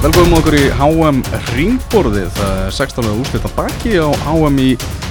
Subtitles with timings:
[0.00, 1.18] Velkomum okkur í HM
[1.52, 3.08] Ringborðið, það er 16.
[3.20, 4.68] úrslit að baki á HM í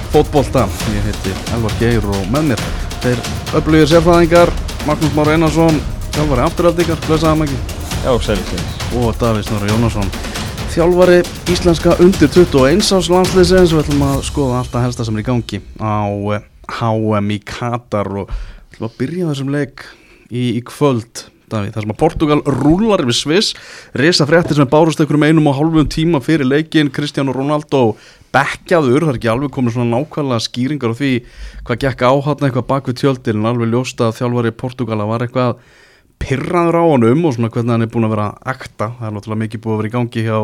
[0.10, 0.64] fótbolta.
[0.96, 2.64] Ég heiti Elvar Geir og með mér
[3.04, 3.22] þeir
[3.60, 4.52] upplýðir sérfæðingar,
[4.90, 5.78] Magnús Mára Einarsson,
[6.16, 7.60] þjálfari afturhaldingar, blessaðum ekki,
[8.02, 8.66] Já, sælir.
[8.98, 10.10] og Davís Snorri Jónasson,
[10.74, 11.22] þjálfari
[11.54, 13.76] íslenska undir 21 ás landsliðsins.
[13.76, 16.10] Við ætlum að skoða allt að helsta sem er í gangi á
[16.80, 19.86] HM í Katar og við ætlum að byrja þessum leik
[20.34, 21.30] í, í kvöld.
[21.50, 23.52] Davíð, þar sem að Portugal rúlar við Sviss
[23.98, 27.84] resa fréttir sem bárust einhverjum einum og hálfum tíma fyrir leikin Cristiano Ronaldo
[28.34, 31.12] bekkjaður, það er ekki alveg komið svona nákvæmlega skýringar á því
[31.66, 33.42] hvað gekk áhatna eitthvað bak við tjöldin.
[33.42, 35.64] En alveg ljósta að þjálfari Portugala var eitthvað
[36.20, 39.44] pirraður á honum og svona hvernig hann er búin að vera akta, það er náttúrulega
[39.46, 40.40] mikið búið að vera í gangi hjá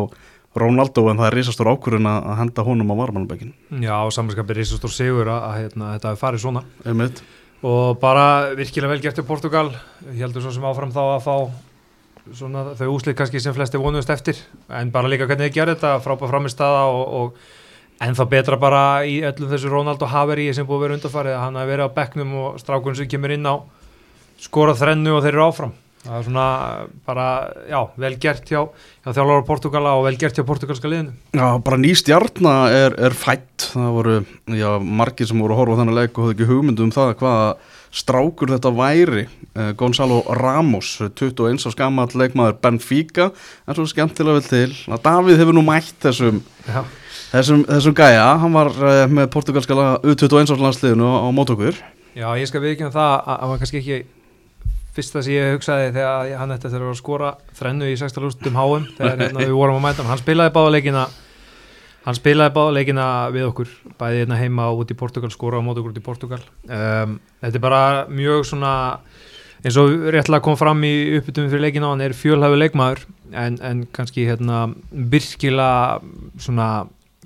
[0.56, 3.50] Ronaldo en það er risastór ákvörðun að að henda honum á varmanabekkin
[3.84, 6.62] Já, samanskapið er risastór sigur að, að hérna, þetta hafi farið svona.
[6.88, 7.20] Einmitt,
[7.64, 9.70] og bara virkilega vel gert til Portugal.
[10.10, 11.36] Ég heldur svo sem áfram þá að fá
[12.34, 14.40] svona þau úslið kannski sem flesti vonuðust eftir.
[14.68, 18.84] En bara líka hvernig þið gerði þetta frábæð framistaða og, og en þá betra bara
[19.08, 21.96] í öllum þessu Ronaldo Haveri sem búið að vera undarfarið að hann hafi verið á
[21.96, 23.54] bekknum og strákunum sem kemur inn á
[24.42, 25.76] skorað þrennu og þeir eru áfram
[26.06, 26.46] það er svona
[27.06, 27.28] bara,
[27.70, 28.60] já, vel gert hjá,
[29.04, 31.14] hjá þjálfur Portugala og vel gert hjá portugalska liðinu.
[31.36, 34.18] Já, bara ný stjarna er, er fætt það voru,
[34.56, 37.16] já, margir sem voru að horfa á þennan leik og höfðu ekki hugmyndu um það
[37.22, 37.48] hvaða
[37.96, 39.24] strákur þetta væri.
[39.56, 43.30] Eh, Gonzalo Ramos 21 á skamall leikmaður Benfica.
[43.66, 46.82] En svo skemmtilega vel til að Davíð hefur nú mætt þessum Já,
[47.32, 51.78] þessum, þessum gæja, hann var eh, með portugalska U21 landsliðinu á, á mótokur
[52.16, 53.98] já ég skal viðkjöna það að að var kannski ekki
[54.96, 59.22] fyrsta sem ég hugsaði þegar hann ætti að skora þrennu í 16 lústum háum þegar
[59.22, 60.20] hérna, við vorum að mæta hann.
[60.22, 61.04] spilaði báða leikina
[62.06, 65.66] hann spilaði báða leikina við okkur bæði hérna heima og út í Portugal skora á
[65.66, 68.74] mót okkur út í Portugal um, þetta er bara mjög svona
[69.66, 73.86] eins og réttlega kom fram í uppbytum fyrir leikina hann er fjölhæfi leikmaður en, en
[73.92, 75.98] kannski hérna virkilega
[76.38, 76.70] svona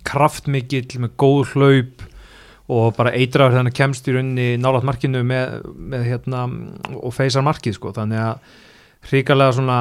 [0.06, 2.06] kraftmikill með góð hlaup
[2.70, 6.46] og bara eitraður þannig kemst í rauninni nálat markinu með, með hérna
[6.94, 8.58] og feysar markið sko þannig að
[9.10, 9.78] hrikalega svona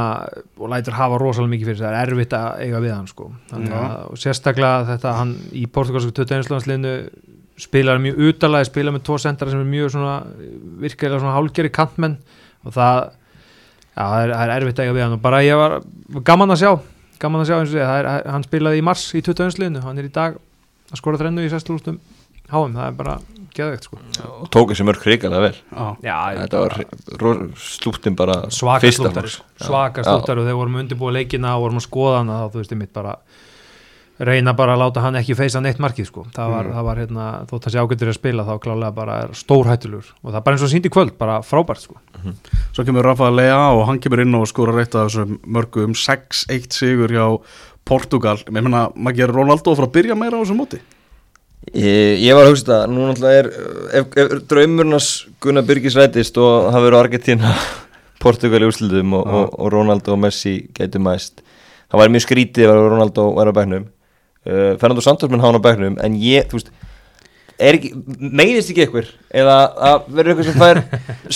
[0.58, 3.76] og lætur hafa rosalega mikið fyrir það er erfitt að eiga við hann sko þannig
[3.76, 6.52] að og sérstaklega þetta hann í portugalsku 21.
[6.54, 6.94] landsliðinu
[7.60, 10.14] spilar mjög utalega, spilar með tvo sendara sem er mjög svona
[10.86, 12.16] virkilega svona hálgeri kantmenn
[12.64, 15.76] og það já, það er, er erfitt að eiga við hann og bara ég var
[16.32, 16.72] gaman að sjá
[17.20, 19.44] gaman að sjá eins og því, hann spilaði í mars í 21.
[19.44, 20.40] landsliðinu, hann er í dag
[20.90, 22.00] að skora þrennu í 16 lústum
[22.52, 23.18] háum, það er bara
[23.60, 23.98] geðveikt sko.
[24.40, 25.56] Og tók þessi mörg hrikalega vel.
[25.74, 29.38] Já, Já, Þetta var slúttin bara svaka mark.
[29.60, 30.08] svaka Já.
[30.08, 32.78] slúttar og þegar vorum undirbúið leikina og vorum að skoða hana þá þú veist ég
[32.80, 33.16] mitt bara
[34.20, 36.26] reyna bara að láta hann ekki feysa neitt markið sko.
[36.36, 36.74] Það var, Mm.
[36.76, 40.32] það var hérna, þótt að sé ágættur að spila þá klálega bara er stórhættulur og
[40.34, 41.96] það er bara eins og síndi kvöld, bara frábært sko.
[42.74, 46.68] Svo kemur Rafa Lea og hann kemur inn og skora reitt af þessum mörgum 6-1
[46.74, 47.42] sigur hjá
[47.86, 48.38] Portugal.
[48.44, 50.80] Ég meina, maður gerir Ronaldo að fara að byrja meira á þessum móti
[51.70, 53.50] Ég, ég var að hugsa þetta, nú náttúrulega er
[54.00, 55.10] ef, ef draumurnas
[55.44, 57.52] Gunnar Byrgis rætist og það verður Argentina
[58.24, 61.44] Portugal í úrslutum og, og, og Ronaldo og Messi gætu mæst.
[61.92, 65.68] Það var mjög skrítið ef Ronaldo væri á bæknum uh, Fernando Santos minn hann á
[65.68, 66.72] bæknum en ég, þú veist
[67.60, 69.56] meiðist ekki eitthvað eða
[69.90, 70.80] að verður eitthvað sem fær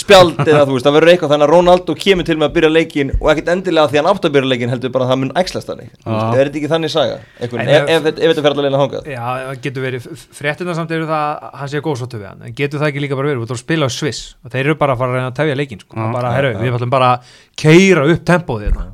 [0.00, 2.70] spjald eða þú veist, það verður eitthvað þannig að Ronaldo kemur til með að byrja
[2.72, 5.32] leikin og ekkert endilega því hann átt að byrja leikin heldur bara að það mun
[5.42, 5.90] æxlast þannig.
[6.04, 7.18] Er þetta ekki þannig saga?
[7.38, 10.08] Einhvern, ef, ef- ef, ef, þetta fer allavega hangað Já, það getur verið,
[10.40, 13.18] fréttina samt eru það að hann sé góðsóttu við hann, en getur það ekki líka
[13.20, 15.18] bara verið, þú ert að spila á Sviss og þeir eru bara að fara að
[15.20, 15.94] reyna að tefja leikinn sko.
[16.14, 16.60] Bara, já.
[16.64, 17.18] við ætlum bara að
[17.64, 18.86] keira upp tempóð hérna,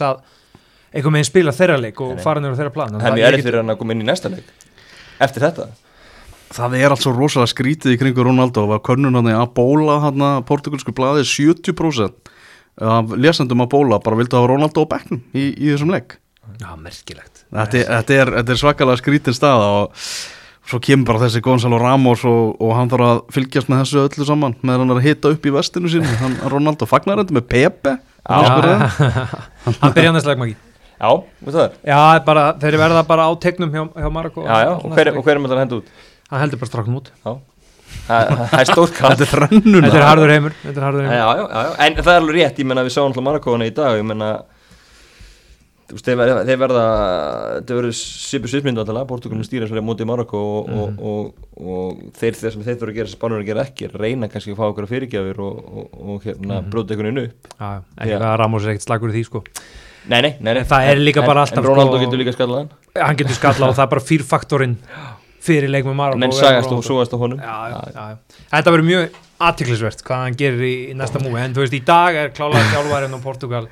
[0.00, 0.22] að
[0.90, 2.96] einhvern veginn spila þeirra leik og fara nefnir þeirra plan.
[2.98, 4.48] Það er erfitt fyrir hann að koma inn í næsta leik
[5.20, 5.68] Eftir þetta?
[6.50, 10.40] Það er allt svo rosalega skrítið í kringu var könnun hann að bóla hann að
[10.48, 12.32] portugalsku blaði 70%
[12.80, 16.16] af lesendum að bóla bara vildu hafa Ronaldo á bekknum í, í þessum leik.
[16.58, 17.44] Já, merkilegt.
[17.52, 20.06] Þetta, þetta, er, þetta er svakalega skrítin staða og
[20.70, 24.26] svo kemur bara þessi Gonzalo Ramos og, og hann þarf að fylgjast með þessu öllu
[24.28, 27.46] saman með hann er að hita upp í vestinu sínu hann, Ronaldo fagnar þetta með
[27.50, 27.96] Pepe
[28.26, 28.90] hann Já,
[29.82, 30.56] hann byrja næst leikmaki
[31.00, 31.10] Já,
[31.40, 31.78] veit það?
[31.80, 34.44] Er Já, bara, þeir verða bara á tegnum hjá, hjá Marokko.
[34.44, 35.90] Já, já, og hver, og hver er með það að henda út?
[36.30, 37.10] Hann heldur bara stráknum út.
[37.24, 37.32] Já.
[38.06, 41.06] Það það er stór kall þetta er þrennuna Þetta er harður heimur, þetta er harður
[41.06, 41.16] heimur.
[41.18, 43.72] já, já, já, en það er alveg rétt, ég menna við sáum alltaf Marakóna í
[43.74, 44.30] dag, ég menna
[45.90, 46.82] Þú veist, þeir verða, þeir verða
[47.66, 52.36] þeir verða svipu svipmyndu alltaf Portugalum stýra svolítið mótið Marakó og, og, og, og þeir
[52.38, 54.68] þeir sem þeir þurfa að gera sem spánur að gera ekki, reyna kannski að fá
[54.68, 57.50] okkur að fyrirgjafir og, og, og hérna bróta einhvern veginn upp.
[57.58, 58.20] Já, já, ekki Já.
[58.22, 59.42] að Ramos er ekkert slagur í því sko
[60.10, 60.62] Nei, nei, nei, nei.
[60.66, 62.70] Það er líka En- bara alltaf, En Ronaldo sko- getur líka skallað hann
[63.06, 64.76] Hann getur skalla og það er bara fýrfaktorinn
[65.46, 66.82] fyrir leik með Marokko Menn og sagast Ronaldo.
[66.82, 68.40] og súast á honum já, já, já.
[68.50, 71.82] Þetta verður mjög aðtiklisvert hvað hann gerir í, í næsta múi en þú veist í
[71.86, 73.62] dag er klálega þjálfærin og Portugal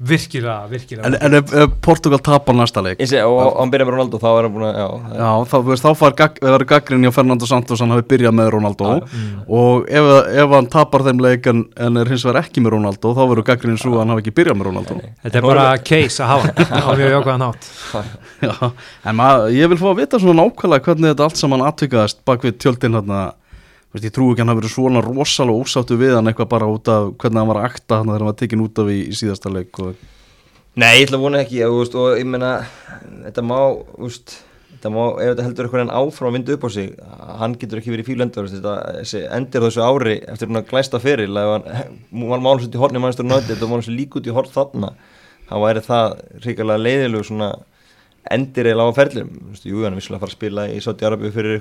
[0.00, 2.96] virkilega, virkilega En, en ef, ef Portugal tapar næsta leik?
[3.02, 4.86] Ég segi, og, hann byrja með Ronaldo þá er hann búin að, já,
[5.20, 8.36] Já, þá, þú veist, þá fær gag, verður gaggrinni á Fernando Santos hann hafi byrjað
[8.38, 8.92] með Ronaldo.
[9.10, 9.34] Mm.
[9.60, 10.08] og ef,
[10.40, 13.48] ef hann tapar þeim leik en, en er hins vegar ekki með Ronaldo þá verður
[13.50, 14.98] gaggrinni svo að hann hafi ekki byrjað með Ronaldo.
[15.26, 17.70] Þetta er bara case að hafa á mjög jákvæðan hátt.
[18.40, 18.54] Já,
[19.04, 22.46] en maður, ég vil fá að vita svona nákvæmlega hvernig þetta allt saman atvikaðist bak
[22.46, 23.20] við tjöldin hérna
[23.90, 26.66] Veist, ég trú ekki að hann hafi verið svona rosalega ósáttu við hann eitthvað bara
[26.70, 28.98] út af hvernig hann var að akta hann þegar hann var tekin út af í,
[29.10, 30.04] í síðasta leik og...
[30.78, 32.50] Nei, ég ætla að vona ekki, þú veist, og ég meina,
[33.24, 33.56] þetta má,
[33.98, 34.36] veist,
[34.76, 36.92] þetta má, ef þetta heldur eitthvað en áfram að vinda upp á sig,
[37.40, 38.76] hann getur ekki verið í fílendur, þetta,
[39.40, 43.50] endir þessu ári eftir hann að glæsta ef hann var málusut í horni mannstur nöndi,
[43.50, 44.92] þetta var málusut lík út í horn þarna,
[45.50, 46.14] þá væri það
[46.46, 47.50] ríkilega leiðilegu
[48.30, 49.34] endir eða á ferlum,
[49.64, 51.58] jú, hann er vissulega að fara að spila í Saudi Arabíu fyrir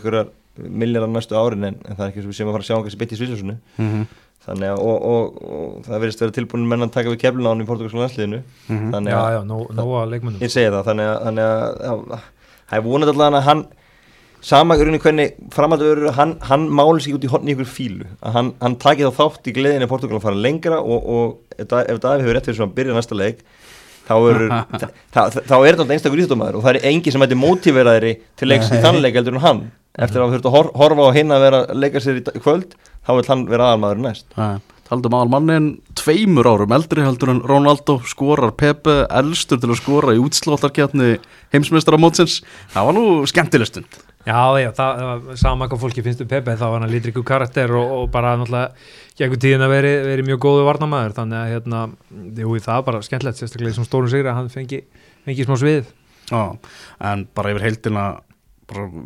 [0.59, 2.69] ykkur milljarar næstu árin, en, en það er ekki svo við sem að fara að
[2.69, 4.05] sjá kannski beitt í Svíðsjósunni, mm -hmm.
[4.45, 7.51] þannig að, og, og, og það verðist vera tilbúin menn að taka við kefluna á
[7.53, 8.91] hann í portugalska landsliðinu, Mhm.
[8.93, 10.41] þannig Já, að já, nó, nóga leikmönnum.
[10.41, 12.23] Ég segi það, þannig að, þannig að, að
[12.69, 13.65] það er vonandi allavega að hann
[14.41, 17.67] sama í rauninni hvernig framhaldu verður hann, hann máli sig út í hotni í ykkur
[17.67, 21.09] fílu að hann, hann taki þá þátt í gleðinni að Portugal að fara lengra og,
[21.11, 23.43] og ef, ef Davíð hefur rétt fyrir sem að byrja næsta leik
[24.07, 24.39] þá, er
[25.11, 29.01] þetta alltaf einstakur íþjóttumæður og það er engin sem hætti mótiveraðri til leiks í þann
[29.03, 29.61] leik heldur en hann
[29.99, 32.41] eftir að hafa þurft að hor, horfa á hinn að vera að leika sér í
[32.41, 32.75] kvöld
[33.05, 34.27] þá vil hann vera aðalmaður næst.
[34.89, 35.65] Taldum aðal mannin
[35.99, 41.19] tveimur árum eldri heldur en Ronaldo skorar Pepe elstur til að skora í útsláttarkjarni
[41.53, 42.39] heimsmeistaramótsins.
[42.73, 43.99] Það var nú skemmtileg stund.
[44.25, 47.21] Já, já, það, það var sama hvað fólki finnst um Pepe þá var hann lítriku
[47.25, 48.73] karakter og, og bara náttúrulega
[49.19, 51.83] gegnum tíðin að veri, veri mjög góðu varnamæður þannig að hérna,
[52.41, 54.81] jú, það var bara skemmtilegt sérstaklega í svona stórum sigur að hann fengi,
[55.27, 55.93] fengi smá svið.
[56.29, 56.41] Já,
[57.11, 58.05] en bara yfir heildina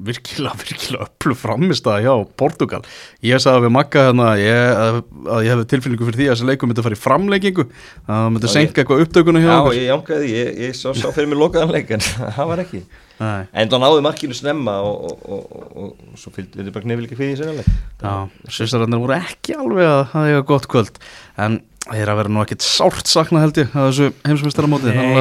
[0.07, 2.81] virkilega, virkilega öllu framist að hjá Portugal.
[3.25, 6.49] Ég sagði við Magga hérna ég, að, að ég hefði tilfinningu fyrir því að þessi
[6.49, 9.79] leikum myndi að fara í framleikingu að það myndi Já, senka eitthvað upptökuna hjá Já,
[9.79, 12.05] ég jánkaði, því, ég, ég sá, sá fyrir mig lokaðan leik en
[12.37, 12.83] það var ekki.
[13.21, 17.05] Nei, En þá náðu markinu snemma og, og, og, og, og svo þetta bara knefið
[17.05, 17.67] líka fyrir í sennileg
[18.01, 18.13] Já,
[18.49, 20.97] svistararnir voru ekki alveg að það eiga gott kvöld.
[21.39, 24.09] En það er að vera nú ekkit sárt sakna held ég að þessu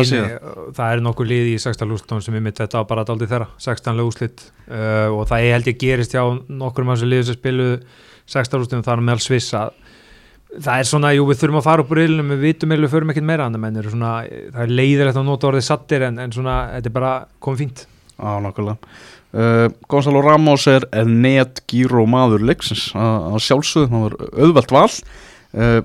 [0.09, 0.33] sé nei,
[0.79, 3.49] það er nokkuð lið í 16 lústón sem er mitt þetta var bara daldið þeirra
[3.67, 7.39] 16 lúslit uh, og það er held ég gerist hjá nokkur um þessu liðu sem
[7.39, 7.71] spilu
[8.31, 9.75] 16 lústum þar meðal Sviss að
[10.53, 12.93] það er svona, jú við þurfum að fara upp úr reilinu við vitum eða við
[12.93, 14.13] förum ekkert meira annað menn eru svona,
[14.53, 17.13] það er leiðilegt að nota orðið sattir en, en svona, þetta er bara
[17.43, 17.85] komið fínt.
[18.13, 18.77] Já, nokkulega
[19.33, 24.87] uh, Gonzalo Ramos er, er net gíro maður leiksins að sjálfsögðu, það var auðvelt val.
[25.53, 25.81] Uh,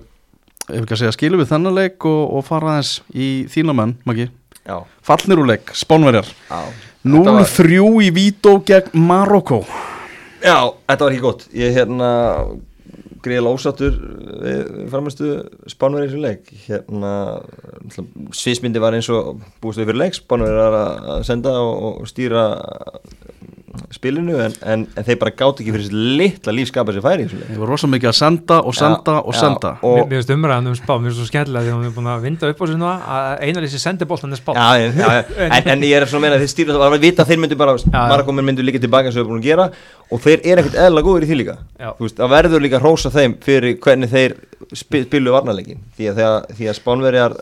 [0.69, 3.95] ef ekki að segja skilum við þennan leik og, og fara aðeins í þína menn,
[4.07, 4.29] Maggi.
[4.67, 6.27] Já, Fallnir úr leik, Spánverjar.
[6.49, 6.61] Já.
[7.07, 9.61] Þetta var- 0-3 í Vító gegn Marokko
[10.43, 10.57] Já,
[10.89, 11.45] þetta var ekki gott.
[11.55, 12.09] Ég hérna
[13.25, 13.95] greiðlega ósattur
[14.43, 15.29] við framistu
[15.71, 16.51] spánverið í þessu leik.
[16.67, 17.13] Hérna
[18.37, 20.17] sviðsmyndi var eins og búist við fyrir leik.
[20.19, 22.43] Spánverið er að að senda og, og stýra
[23.95, 27.27] spilinu en, en, en þeir bara gátt ekki fyrir þessi litla lífskapa sem færi í
[27.27, 29.87] þessu leik Ég var rosa mikið að senda og senda Já, og já, senda Mér
[29.89, 32.09] og, mér finnst umræðan um spá, mér finnst svo skemmtilega því að hún er búin
[32.13, 35.11] að vinda upp á sér núna að einarlýsi sendi boltan er spá Já, já, já,
[35.17, 35.21] já.
[35.57, 37.31] En, en ég er svona að meina að þeir stýra það var að vita að
[37.33, 38.01] þeir myndu bara, já.
[38.11, 39.69] Marakomin myndu líka tilbaka sem við erum búin að gera
[40.07, 41.89] og þeir eru ekkert eðla góður í því líka Já.
[41.99, 44.35] Veist, það verður líka að hrósa þeim fyrir hvernig þeir
[44.77, 46.21] spi- spilu varnarleikin því að,
[46.57, 47.35] því að spánverjar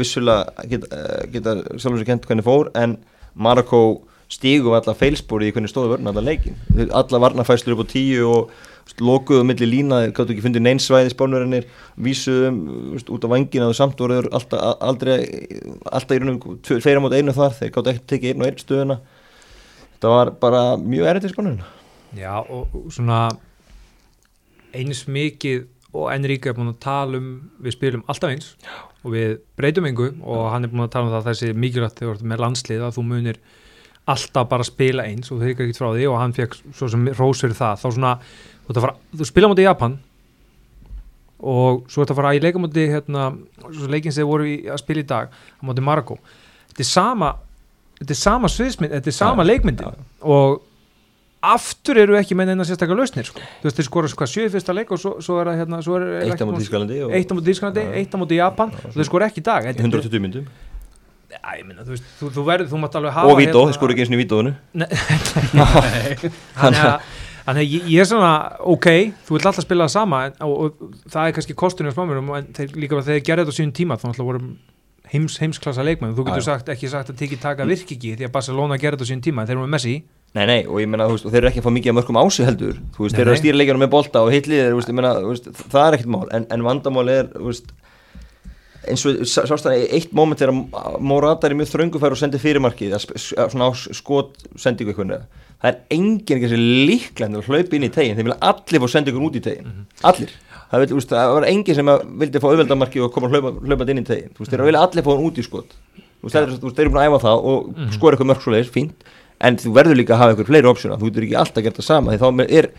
[0.00, 2.96] vissulega geta, eh, geta sjálfur sér kent hvernig fór en
[3.34, 3.82] Marako
[4.30, 6.58] stígum alla feilspóri í hvernig stóðu vörna alla leikin
[6.94, 8.52] alla varnarfæslur upp á tíu og
[8.98, 11.66] lokuðu milli lína, gáttu ekki fundið neinsvæði spánverjarnir,
[12.00, 12.56] vísuðum
[13.14, 15.16] út á vangina og samt voru þeir alltaf, aldrei,
[15.86, 18.96] alltaf í raunum tveira mót einu þar, þeir gáttu ekki tekið einn og einn stöðuna.
[19.92, 21.70] Þetta var bara mjög errið til spánverjarna
[22.18, 23.20] Já, og svona
[24.74, 27.30] eins mikið og Enrique er búin að tala um
[27.62, 28.52] við spilum alltaf eins
[29.04, 32.12] og við breytum engu og hann er búin að tala um það þessi mikilvægt þegar
[32.12, 33.40] þú ert með landslið að þú munir
[34.06, 37.40] alltaf bara spila eins og þau ekki frá því og hann fekk svo sem rós
[37.44, 37.76] fyrir það.
[37.82, 38.14] Þá svona,
[38.66, 39.98] þú, að fara, þú spila mútið í Japan
[41.40, 43.30] og svo að fara í leikamóti hérna,
[43.88, 46.18] leikin sem voru í, að spila í dag á móti Marokko
[46.68, 47.30] þetta er sama
[48.00, 50.58] þetta er sama sviðsmynd, þetta er sama Já, leikmyndin og
[51.40, 53.40] aftur eru ekki með neina sérstaklega lausnir sko.
[53.40, 55.78] þú veist þeir skora hvað sjö í fyrsta leik og svo, svo er það hérna
[55.86, 59.64] svo eitt á mál- Ískalandi eitt á móti Japan og þeir skora ekki í dag.
[59.64, 60.50] Þetta- 120 myndum
[61.30, 63.92] Ég meina, þú, veist, þú, þú verður, þú mátt alveg hafa og Vító, þeir skor
[63.94, 64.52] ekki eins og í Vítóinu.
[66.60, 67.10] Þannig að
[67.50, 68.32] að ég, er svona,
[68.68, 68.88] ok,
[69.26, 72.28] þú vilt alltaf spila það sama en, og, og það er kannski kostunni á smámurum
[72.36, 74.40] en þeir, líka bara þegar þeir gerði þetta á sínum tíma þá náttúrulega voru
[75.10, 76.14] heims, heimsklassa leikmenn.
[76.14, 79.08] Þú getur sagt, ekki sagt að tiki taka virki ekki því að Barcelona gerði þetta
[79.08, 79.96] á sínum tíma þeir eru með Messi.
[80.30, 81.96] Nei, nei, og ég meina, þú veist, og þeir eru ekki að fá mikið af
[81.98, 84.30] mörgum á sig heldur, þú veist, Nei, þeir eru að stýra leikjunum með bolta og
[84.30, 87.72] hitlið, þú veist, ég veist, það er ekkert mál, en, en vandamál er, þú veist,
[88.88, 92.94] eins og sást það eitt moment þegar Morata er í mjög þröngufæri og sendir fyrirmarkið,
[92.96, 93.08] að
[93.44, 95.26] að svona á skot sendingu eitthvað,
[95.60, 99.26] það er enginn ekki líklega að hlaupa inn í tegin, þeir vilja allir fá sendingun
[99.28, 99.74] út í tegin,
[100.08, 100.32] allir.
[100.70, 103.90] Það, vil, úst, það var enginn sem að vildi fá auðveldamarki og koma hlaupa, hlaupað
[103.92, 106.36] inn í tegin, þú veist, þeir vilja allir fá hann út í skot, þú veist,
[106.36, 109.10] þeir, þeir eru búin að æfa það og mm skora eitthvað mörg svo leiðis, fínt,
[109.40, 111.88] en þú verður líka að hafa eitthvað fleiri opsjuna, þú getur ekki alltaf gert það
[111.90, 112.70] sama, því þá er,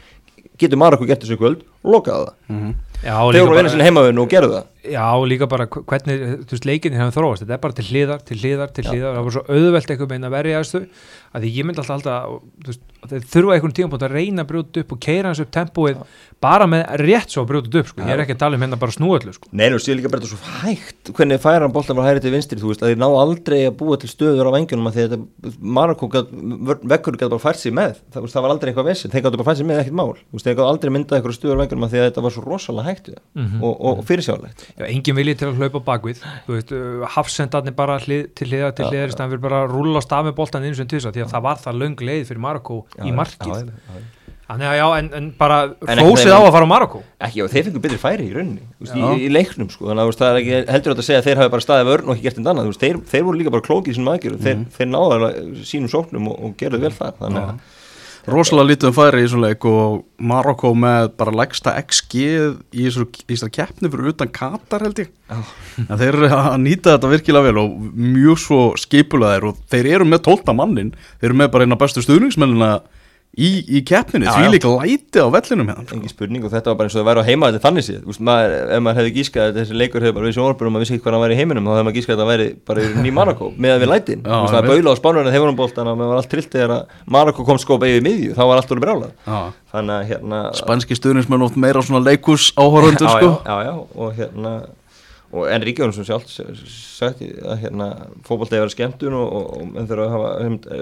[0.62, 2.74] getur Marokko gert þessu kvöld og lokaða það.
[3.02, 4.66] Já, Þeir voru að vinna sinni heimavinu og gerðu það.
[4.82, 8.20] Já, líka bara hv- hvernig, þú veist, leikinni hefur þróast, þetta er bara til hliðar,
[8.26, 10.82] til hliðar, til hliðar, það var svo auðvelt einhvern veginn að verja þessu,
[11.32, 12.22] að því ég myndi alltaf alltaf,
[12.66, 15.52] þú veist, þeir þurfa einhvern tíma að reyna að brjóta upp og keira hans upp
[15.54, 15.96] tempóið
[16.42, 18.80] bara með rétt svo að brjóta upp, sko, ég er ekki að tala um hérna
[18.82, 19.46] bara snúallu, sko.
[19.54, 22.34] Nei, nú sé líka bara þetta svo hægt hvernig færa hann boltan frá hæri til
[22.34, 25.04] vinstri þú veist, að þeir ná aldrei að búa til stöður á vengjunum að því
[25.06, 25.14] að
[34.72, 34.88] það, það að að við það Mhm.
[34.88, 36.22] Já, engin vilji til að hlaupa bakvið,
[36.72, 40.00] uh, hafsendarnir bara hlið, til hliðar, til Já, hliðar, í staðan fyrir bara að rúlla
[40.00, 42.42] á stað með boltan eins og tvisa, því að það var það löng leið fyrir
[42.42, 43.72] Marokko í markið.
[44.52, 47.00] Þannig að já, en, en bara fósið á að fara á Marokko.
[47.24, 49.12] ekki, og þeir fengur betri færi í rauninni veist, í, Já.
[49.16, 51.52] í leiknum, sko, þannig að það er ekki heldur átt að segja að þeir hafi
[51.54, 53.94] bara staðið vörn og ekki gert einn annað, veist, þeir, þeir voru líka bara klókið
[53.94, 55.30] í sínum aðgjörum, þeir, þeir náðu
[55.72, 57.80] sínum sóknum og, og gerðu vel þar þannig að
[58.30, 63.54] rosalega lítið um færi í þessum leik og Marokko með bara lægsta XG í þessari
[63.56, 65.12] keppni fyrir utan Katar held ég.
[65.32, 70.10] En þeir eru að nýta þetta virkilega vel og mjög svo skipulaðir og þeir eru
[70.10, 72.74] með 12 mannin þeir eru með bara eina bestu stuðningsmennina
[73.32, 75.96] í, í keppninu, Já, því líka læti á vellinum hérna sko.
[75.96, 78.02] engin spurning og þetta var bara eins og það væri á heima þetta þannig séð,
[78.12, 80.84] Úst, maður, ef maður hefði gískað að þessi leikur hefði bara við sjónvarpunum og maður
[80.84, 82.84] vissi ekki hvað hann væri í heiminum þá hefði maður gískað að það væri bara
[82.84, 85.48] í ný Marokko með að við lætin, Já, Úst, það er baula á spánurinn þegar
[85.52, 88.36] hann bólt þannig að maður var allt trillt þegar að Marokko kom sko beigðið miðju,
[88.36, 89.40] þá var allt orðið brjálað Já.
[89.72, 93.32] þannig að hérna spænski stuðningsmenn oft meira svona leikus áhorundur sko.
[93.48, 94.54] já, já, og hérna
[95.32, 97.90] og en Ríkjónum sem sjálf sagt að hérna
[98.28, 100.32] fótbolti hefur verið skemmtun og, og, og en þeir hafa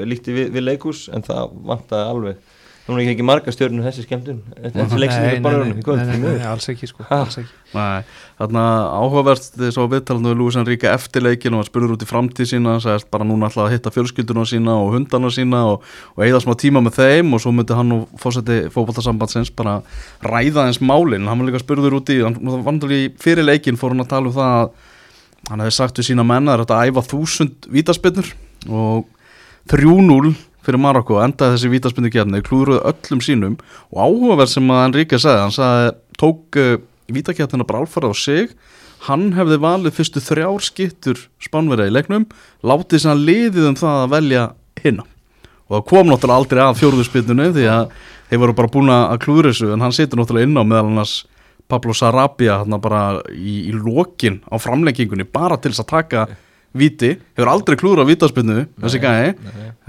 [0.10, 2.56] líkti við, við leikus en það vantaði alveg
[2.90, 6.40] nú er ekki marga stjörnum þessi skemmtun þessi leiksin Nei, er nei, bara kvöld, nei,
[6.50, 7.20] alls ekki, sko, Ha.
[7.24, 7.54] alls ekki.
[7.76, 8.02] Nei,
[8.40, 8.64] þarna
[8.98, 12.50] áhugavert þess að viðtalinu við Lúis Enrique eftir leikin og var spurður út í framtíð
[12.50, 15.86] sína sagðist bara núna alltaf að hitta fjölskylduna sína og hundana sína og,
[16.18, 19.80] og eigða smá tíma með þeim og svo myndi hann og fórseti fótballtasambandsins bara
[20.26, 23.94] ræða eins málin hann var líka spurður út í, hann vandal í fyrir leikin fór
[23.94, 24.72] hann að tala um það að
[25.50, 28.34] hann hefði sagt við sína menna að þetta æfa þúsund vítaspinnur
[28.68, 29.06] og
[29.70, 30.34] 3-0
[30.66, 33.60] fyrir Marokko endaði þessi vítaspinnu kjarni klúðruðu öllum sínum
[33.94, 36.74] og áhugaverð sem að Enrique sagði, hann sagði tók uh,
[37.10, 38.52] vítakjarnina bara alfarið á sig.
[39.08, 42.28] Hann hefði valið fyrstu þrjár skittur spánverða í leiknum
[42.68, 44.44] látið sem hann liðið um það að velja
[44.84, 45.08] hinna
[45.70, 47.92] og það kom náttúrulega aldrei að fjórðuspinnunu því að
[48.30, 51.16] þeir voru bara búin að klúðra þessu en hann situr náttúrulega inn á meðal annars
[51.70, 56.26] Pablo Sarabia hann bara í, í lokin á framlengingunni bara til þess að taka
[56.74, 59.30] viti, hefur aldrei klúðra á vítaspinnu þessi gæði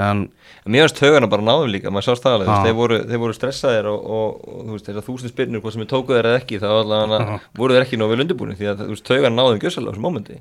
[0.01, 0.27] En
[0.67, 3.89] mér finnst haugana bara náðum líka, maður sást það alveg, þeir voru, þeir voru stressaðir
[3.91, 6.59] og, og, og þú veist, þessar þúsund spyrnir, hvað sem er tókuð þeir eða ekki,
[6.61, 9.89] þá allavega voru þeir ekki nóg vel undirbúinu, því að þú veist, haugana náðum gjössalega
[9.89, 10.39] á þessu mómenti.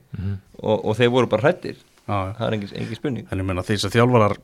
[0.59, 3.27] Og, og þeir voru bara hrættir, það er engin, engin spurning.
[3.31, 4.37] En ég meina því að þjálfarar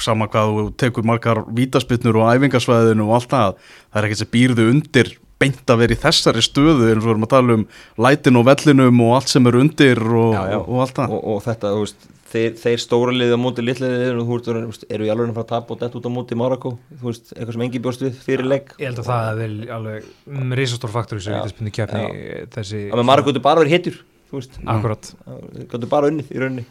[0.00, 4.30] sama hvað þú tekur margar vítaspinnur og æfingasvæðinu og allt það það er ekkert sem
[4.32, 7.66] býrðu undir beint að vera í þessari stöðu eins og við erum að tala um
[8.02, 10.58] lætin og vellinum og allt sem er undir og, Já, já.
[10.64, 11.12] og allt það.
[11.14, 14.54] Og, og þetta, þú veist, þeir, þeir stóra liðið á móti litla liðið og þú
[14.68, 17.08] veist, eru í alveg að fara að tapa og dett út á móti Marokko, þú
[17.08, 18.70] veist, eitthvað sem engi bjóst við fyrir leik.
[18.78, 22.06] Ég held að það er vel alveg mm, risastór faktor í þessu Já, vítaspinnu keppni
[22.54, 26.32] þessi, Það með Marokko gætu bara verið hitjur, þú veist, akkurat þeir gætu bara unnið
[26.34, 26.66] í rauninni.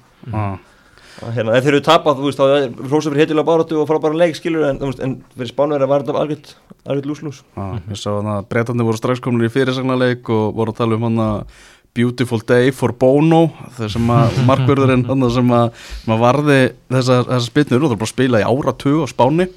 [1.18, 3.88] Og Hérna, ef þeir eru tapað, þú veist, þá er hrósa fyrir hitjulega baráttu og
[3.90, 6.52] frábæra leik, skilur, en, þú veist, en fyrir spánverið var þetta algjört,
[6.86, 7.40] algjört lúslús.
[7.58, 11.08] Já, ég sá að breytandi voru strax komin í fyrirsagnarleik og voru að tala um
[11.08, 11.64] hann að
[11.96, 15.86] Beautiful Day for Bono þar sem að markverðurinn þarna sem að,
[16.26, 16.60] varði
[16.92, 19.50] þessar, þessar spinnur og það er bara að spila í áratug á Spáni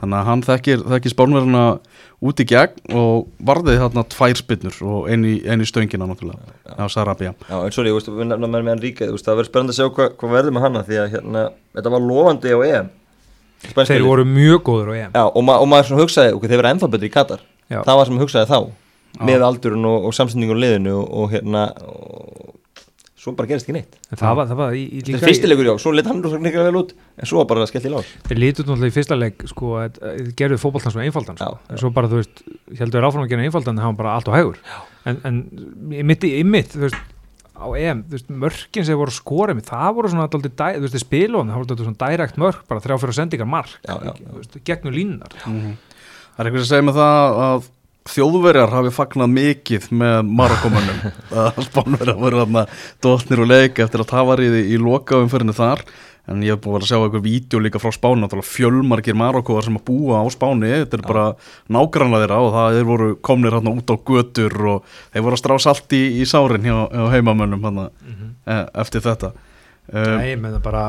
[0.00, 1.64] þannig að hann þekkir, þekkir Spánverðina
[2.20, 7.32] út í gegn og varði þarna tvær spinnur og eini, eini stöngina náttúrulega á Sarabia
[7.48, 10.32] Já, en veist, við nefnum með hann ríka, það verður spennandi að sjá hvað hva
[10.34, 11.44] verður með hana, því að, hérna,
[11.76, 12.90] þetta var lofandi á EM.
[13.60, 16.46] Spænska Þeir voru mjög góður á EM Já, og, ma og maður svona hugsaði, ok,
[16.46, 17.42] þeir verða ennþá betri í Katar.
[17.70, 17.80] Já.
[17.84, 18.60] Það var sem ég hugsaði þá,
[19.10, 19.24] Já.
[19.26, 22.56] með aldurinn og, og samsendingun á liðinu og, og hérna, og
[23.20, 23.98] svo bara gerist ekki neitt.
[24.08, 26.38] En það var, það var í, í Þetta er fyrstilegur, já, svo lit hann rosa
[26.40, 28.08] nekka vel út, en svo var bara skellt í lás.
[28.28, 31.50] Þeir lítur náttúrulega í fyrsta leik sko, að að gerðu fótboltan svo einfaldan sko.
[31.50, 31.74] Já, já.
[31.74, 32.44] en svo bara, þú veist,
[32.80, 34.62] heldur áfram að gera einfaldan það var bara allt og hægur
[35.10, 35.42] en, en
[36.00, 37.02] í mitt, í mitt, þú veist
[37.60, 40.98] á EM, þú veist, mörkin sem voru skorið með, það voru svona alltaf, þú veist,
[41.02, 44.38] spilun það voru alltaf svona direkt mörk, bara þrjá fyrir sendingar mark, Já, já, þú
[44.38, 47.68] veist, gegnum línar Það er eitthvað sem segir með það að
[48.10, 51.00] þjóðverjar hafi fagnað mikið með Marokkomannum
[51.44, 52.62] að spánverjar voru þarna
[53.04, 55.84] dóttnir og leik eftir að það var í, lokaumferðinu þar.
[56.30, 59.78] En ég hef búin að sjá eitthvað vídeo líka frá Spáni náttúrulega fjölmargir Marokkoðar sem
[59.80, 60.68] að búa á Spáni.
[60.70, 61.24] Þetta er bara
[61.72, 65.42] nágranna þeirra og það þeir voru komnir hérna út á götur og þeir voru að
[65.42, 67.88] strá salt í, í sárin hjá, hjá heimamönnum hérna,
[68.46, 69.32] e, eftir þetta
[69.90, 70.82] Nei, menn það bara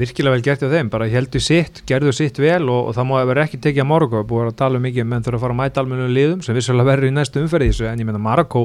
[0.00, 3.16] virkilega vel gert hjá þeim, bara heldur sitt, gerðu sitt vel og, og það má
[3.28, 5.60] vera ekki tekið að Marokko, búið að tala um mikið, menn þurfa að fara að
[5.60, 8.62] mæta almennu liðum sem vissulega verður í næstu umferði þessu, en ég menna Marokko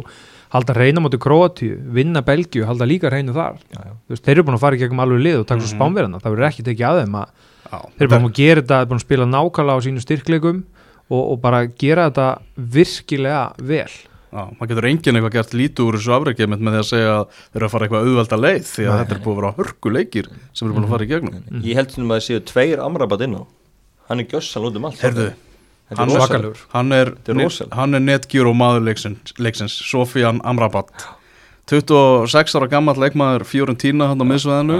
[0.51, 3.91] halda reyna móti Kroatíu, vinna Belgíu, halda líka reynu þar, Já, já.
[4.07, 5.79] þú veist, þeir eru búin að fara í gegnum alveg lið og taka svo Mhm.
[5.79, 7.27] spánverðina, það verður ekki tekið að þeim að
[7.71, 10.03] já, þeir eru búin að gera þetta, þeir eru búin að spila nákvæmlega á sínu
[10.07, 10.63] styrkleikum
[11.11, 12.27] og, og bara gera þetta
[12.75, 13.91] virkilega vel
[14.31, 17.23] Já, maður getur enginn eitthvað gert lítið úr þessu afrækjum með því að segja að
[17.35, 18.99] þeir eru að fara eitthvað auðvelda leið því að Nei.
[19.01, 21.63] þetta er búið að vera hörkuleikir sem eru búin að fara í gegnum Mhm.
[21.67, 23.43] Ég held sem að það séu tveir amrabat inn á
[24.07, 25.33] Hann er gjössan út um allt Þetta
[25.91, 26.09] hann
[26.71, 30.87] hann er, er hann er netgjur og maður leiksins, leiksins Sofian Amrabat
[31.71, 34.77] 26 ára gammal leikmaður Fiorentina hann á miðsveðinu.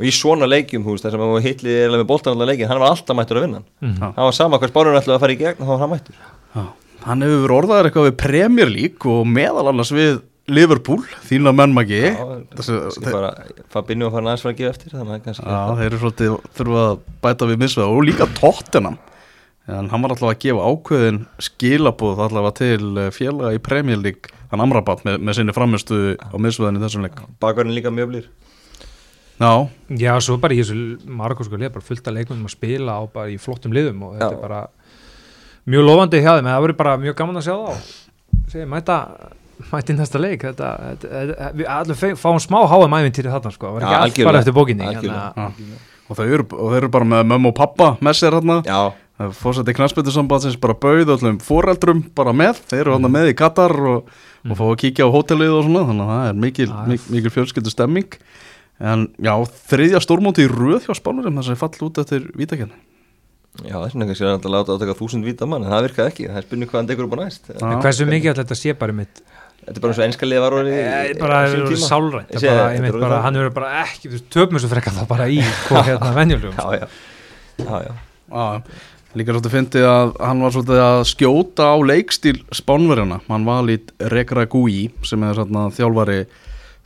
[0.00, 2.94] Og í svona leikjum, veist, þess að maður hitlið með boltan allar leikin, hann var
[2.94, 3.66] alltaf mættur að vinna hann.
[3.80, 3.98] Mhm.
[4.00, 4.06] Já.
[4.16, 6.14] Það var sama hvað spárun ætlaði að fara í gegn, þá var hann mættur.
[6.54, 6.64] Já,
[7.06, 12.00] hann hefur verið orðaður eitthvað við Premier League og meðal annars við Liverpool, þína mennmagi
[13.70, 15.46] Fabinho var aðeins fara að gefa eftir, þannig að kannski...
[15.46, 18.98] Já, þeir eru svolítið þurfa að bæta við miðsveða og líka Tottenham.
[19.70, 24.34] En hann var alltaf að gefa ákveðin skilabúð allavega til eh, félaga í Premier League
[24.50, 27.20] hann Amrabat með, með sinni framistu á miðsveðinu í þessum leik.
[27.42, 28.30] Bakvarinn líka mjög blýr.
[29.40, 29.52] Já,
[29.96, 33.02] Já, svo bara í þessu Marokko sko lið, bara fullt af leikmennum að spila á
[33.08, 34.34] bara í flottum liðum og þetta Já.
[34.34, 34.58] er bara
[35.68, 37.92] mjög lofandi hjá þeim, en það verður bara mjög gaman að sjá þá.
[38.50, 38.96] Segir, mæta,
[39.70, 43.68] mæta í næsta leik þetta, þetta, þetta, við allir fáum smá háum æfintýri þarna sko,
[43.68, 45.52] það var ekki allt bara eftir bókinni hérna,
[46.10, 48.80] og þeir eru, og þeir eru bara með mömmu og pappa með sér hérna Já,
[49.36, 54.08] fórsætti knastbyttusambandsins bara bauð öllum foreldrum bara með, þeir eru hann með í Katar og,
[54.48, 56.78] og fá að kíkja á hótelið og svona þannig að það er mikil, Já.
[56.88, 58.16] mikil, mikil fjölskyldu stemming
[58.80, 59.34] en já,
[59.68, 62.78] þriðja stórmóti í röð hjá Spánurum þess að þeir fall út eftir vítakenni
[63.66, 66.26] já, kannski er hann að láta að taka þúsund víta mann, en það virkaði ekki,
[66.30, 67.50] það er spurning hvað hann tekur upp á næst.
[67.60, 69.22] Hversu mikið alltaf þetta sé bara mitt
[69.60, 71.40] Þetta er bara eins og einska liða var orðið í- e, bara
[71.76, 73.16] sálrænt það það, það.
[73.26, 75.36] hann verður bara ekki þú veist, töpum þessu frekar það bara í
[75.68, 76.54] hvað hérna venjulegum.
[76.56, 76.86] Já, já,
[77.60, 77.92] já, já.
[78.30, 78.46] Já,
[79.20, 83.92] líka svolítið fyndið að hann var svolítið að skjóta á leikstíl Spánverjana, hann var lít
[84.14, 86.18] Regra Gui sem er svona þjálfari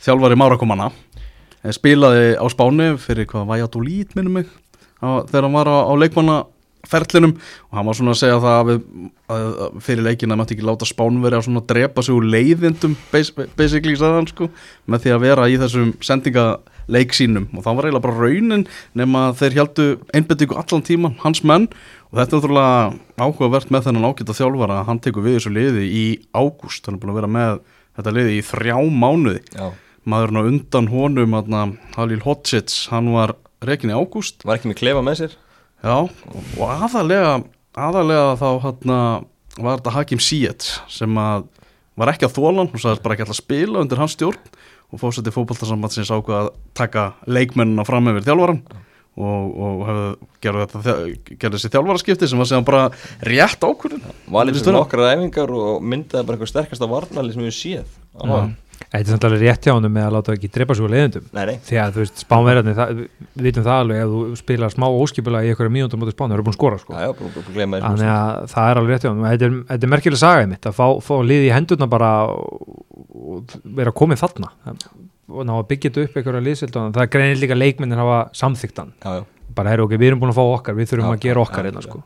[0.05, 0.91] þjálfari Márakomanna
[1.79, 4.51] spilaði á Spáni fyrir hvað Valladolid minnum mig
[5.01, 5.93] þegar hann var á, á
[6.95, 7.35] leikmannaferlinum
[7.71, 8.85] og hann var svona að segja það að,
[9.35, 13.97] að, að fyrir leikina mætti ekki láta Spánverja svona drepa sig úr leiðindum bas- basically
[13.99, 14.49] sagði hann sko
[14.91, 17.49] með því að vera í þessum sendingaleik sínum.
[17.57, 21.69] Og það var eiginlega bara raunin nema þeir heldu einbettingu allan tíman hans menn.
[22.13, 25.87] Og þetta er náttúrulega áhugavert með þennan ágæta þjálfara að hann tekur við þessu liði
[25.91, 26.05] í
[26.37, 26.85] ágúst.
[26.87, 27.57] Hann er búin að vera með
[27.99, 29.41] þetta liði í þrjá mánuði.
[29.55, 29.73] Já.
[30.05, 31.35] maðurinn á undan honum
[31.97, 33.33] Halil Hotsits, hann var
[33.65, 34.45] reikin í ágúst.
[34.45, 35.37] Var ekki með klefa með sér?
[35.85, 35.97] Já,
[36.59, 37.35] og aðalega
[37.75, 38.95] aðalega þá hann
[39.59, 41.51] var þetta Hakim Ziyech sem að
[41.95, 44.41] var ekki að þólan og sagðist bara ekki alltaf spila undir hans stjórn
[44.95, 48.61] og fórseti fótballtarsambandsins ákvað að taka leikmennina fram yfir þjálfaran
[49.15, 49.85] og, og
[50.43, 50.67] gerði
[51.39, 52.85] þessi þjálfaraskipti sem var séðan bara
[53.27, 54.03] rétt ákvörðin
[54.35, 57.95] Valið sem nokkrar æfingar og myndaði bara eitthvað sterkasta varnali sem við séð.
[58.19, 58.55] Á hann.
[58.95, 61.43] Þetta er samt alveg rétt hjá hann með að láta ekki drepa svo leiðendum Nei,
[61.49, 65.49] nei, því að þú veist, spánverðarnir, við vitum það alveg ef þú spilar smá óskipulega
[65.49, 66.95] í einhverja mínútur mútið spánu, það eru búin að skora sko.
[66.95, 69.59] já, já, bara bara gleyma þannig að það er alveg rétt hjá hann þetta er,
[69.73, 74.23] þetta er merkileg saga mitt að fá, fá liði í hendurna bara og, vera komið
[74.23, 74.53] þarna.
[75.35, 78.19] Og ná að byggja þetta upp einhverja liðsild og það er greinir líka leikmennir hafa
[78.37, 79.23] samþyktan Já, já,
[79.57, 81.65] bara herru ok, við erum búin að fá okkar, við þurfum Já, að gera okkar
[81.65, 81.87] já, hérna já.
[81.89, 82.03] sko.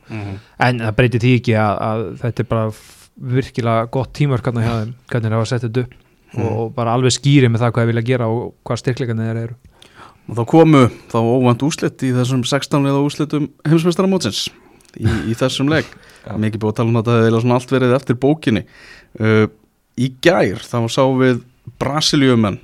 [0.68, 2.68] En það breytir því ekki að, að þetta er bara
[3.34, 5.96] virkilega gott hérna þeim hvernig það var sett þetta upp
[6.36, 9.58] og bara alveg skýri með það hvað þeir vilja gera og hvað styrkleikandi þeir eru.
[10.28, 14.44] Og þá komu þá óvænt úslit í þessum 16 eða úslitum heimsmeistaramótsins
[15.00, 15.88] í, í þessum leik.
[16.42, 18.64] Mikið búið að tala um þetta það hefði allt verið eftir bókinni.
[19.16, 19.44] Uh,
[19.96, 21.44] í gær þá sá við
[21.80, 22.60] Brasilíumenn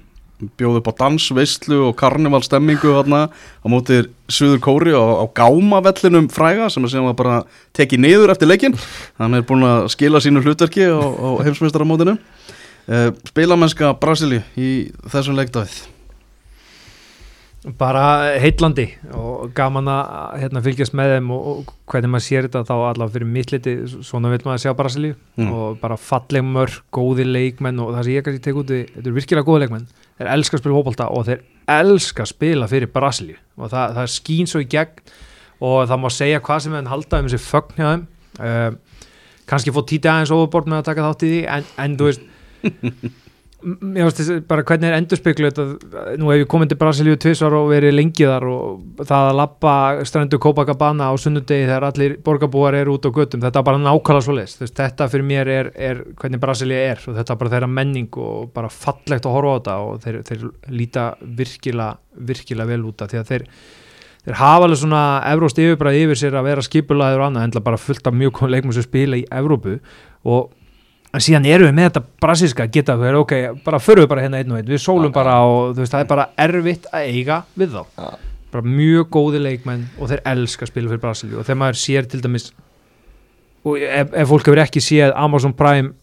[0.58, 6.68] bjóðu upp á dansveislu og karnivalstemmingu þarna á móti Suður Kóri á, á gámavellinum fræga
[6.72, 7.36] sem að segja að bara
[7.76, 8.76] tekið niður eftir leikin
[9.20, 12.18] hann er búin að skila sínu hlutverki á, á heimsmeistaramótinu.
[12.18, 12.63] uh,
[13.30, 14.70] spilamennska Brasilíu í
[15.08, 15.76] þessum leikdæð
[17.80, 18.84] bara heitlandi
[19.16, 23.14] og gaman að hérna, fylgjast með þeim og, og hvernig maður sér þetta þá allavega
[23.14, 23.72] fyrir mittliti
[24.04, 25.48] svona vil maður sjá Brasilíu Mm.
[25.50, 29.02] og bara falleg mörg, góði leikmenn og það sem ég kannski tek út í, þetta
[29.08, 29.86] eru virkilega góði leikmenn
[30.20, 31.40] þeir elska að spila fótbolta og þeir
[31.74, 35.02] elska að spila fyrir Brasilíu og það, það skín svo í gegn
[35.64, 38.04] og það má segja hvað sem við halda um þessi fögn hjá þeim
[38.44, 38.70] uh,
[39.50, 42.30] kannski fótt títið aðeins overbord með að taka þátt í því en, en þú veist
[42.64, 45.64] m- ég veist þessi, bara hvernig er endurspeglu þetta,
[46.20, 49.74] nú hef ég komið til Brasilíu tvisvar og verið lengi þar og það að lappa
[50.08, 54.26] strendu Copacabana á sunnudegi þegar allir borgarbúar eru út á göttum, þetta er bara nákvæmlega
[54.26, 57.70] svo leist, þetta fyrir mér er, er hvernig Brasilíu er og þetta er bara þeirra
[57.78, 60.44] menning og bara fallegt að horfa á þetta og þeir, þeir
[60.82, 61.96] líta virkilega,
[62.32, 63.46] virkilega vel út af því að þeir
[64.24, 67.76] þeir hafa alveg svona Evróst yfirbræð yfir sér að vera skipulaður og annað, en bara
[67.80, 69.74] fullt af mjög góðum leikmum sem spila í Evrópu
[70.24, 70.52] og
[71.14, 74.40] en síðan erum við með þetta brasilska geta við, ok, bara förum við bara hérna
[74.42, 74.70] einn og einn.
[74.70, 77.82] Við sólum Já, bara og þú veist, það er bara erfitt að eiga við þá,
[77.98, 78.08] Já.
[78.54, 81.38] bara mjög góði leikmenn og þeir elska að spila fyrir Brasilíu.
[81.40, 82.48] Og þegar maður sér til dæmis
[83.64, 85.94] og ef, ef fólk hefur ekki séð Amazon Prime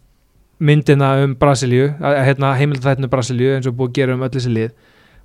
[0.62, 4.72] myndina um Brasilíu, hérna, heimildþættinu Brasilíu eins og búið að gera um öll þessi lið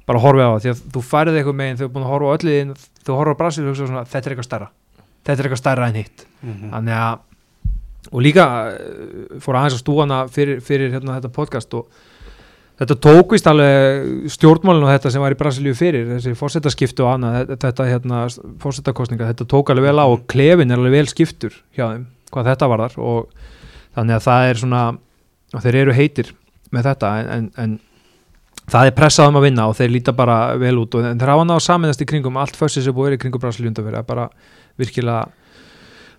[0.07, 2.13] bara horfið á það, því að þú færið eitthvað meginn þegar þú er búin að
[2.13, 2.75] horfa á öll liðin,
[3.07, 4.69] þú horfa á Brasilíu og hugsa svona, þetta er eitthvað stærra.
[5.27, 6.23] Þetta er eitthvað stærra en hitt.
[6.47, 7.17] Þannig að
[8.13, 11.89] og líka eh, fór aðeins að stúana fyrir, fyrir hérna, þetta podcast og
[12.81, 17.15] þetta tók vist alveg stjórnmálinu og þetta sem var í Brasilíu fyrir þessi fórsetaskiptu og
[17.15, 18.27] annað þetta, hérna,
[18.63, 22.51] fórsetakostninga, þetta tók alveg vel á og klefin er alveg vel skiptur hjá þeim hvað
[22.53, 23.45] þetta var þar og
[23.97, 24.85] þannig að það er svona
[25.57, 26.33] þeir eru heitir
[26.75, 27.77] með þetta en, en, en
[28.71, 30.97] það er pressað um að vinna og þeir líta bara vel út.
[30.99, 33.71] Og þeir hafa náðu saminast í kringum allt fössið sem búið er í kringum Brasilíu
[33.71, 34.29] undanfyrir bara
[34.81, 35.27] virkilega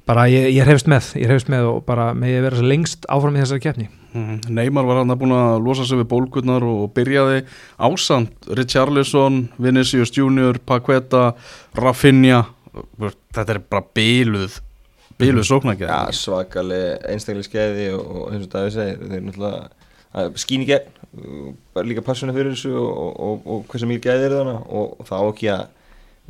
[0.07, 3.37] bara ég, ég hefst með, ég hefst með og bara með ég vera lengst áfram
[3.37, 3.87] í þessari keppni.
[4.13, 4.51] Mhm.
[4.55, 7.43] Neymar var hann að búin að losa sig við bólgurnar og byrjaði
[7.77, 11.33] ásand Richarlison, Vinicius Junior, Paqueta,
[11.75, 12.45] Rafinha.
[13.33, 14.61] Þetta er bara bíluð
[15.17, 19.61] bíluð sóknarkið Já, svakaleg einstaklega skeiði og, og eins og Davíð segir, þeir náttúrulega
[20.17, 20.91] að skín í gegn,
[21.75, 25.09] bara líka passuna fyrir þessu og, og, og hversu mikið gæði er þannig og, og
[25.09, 25.65] það á ekki að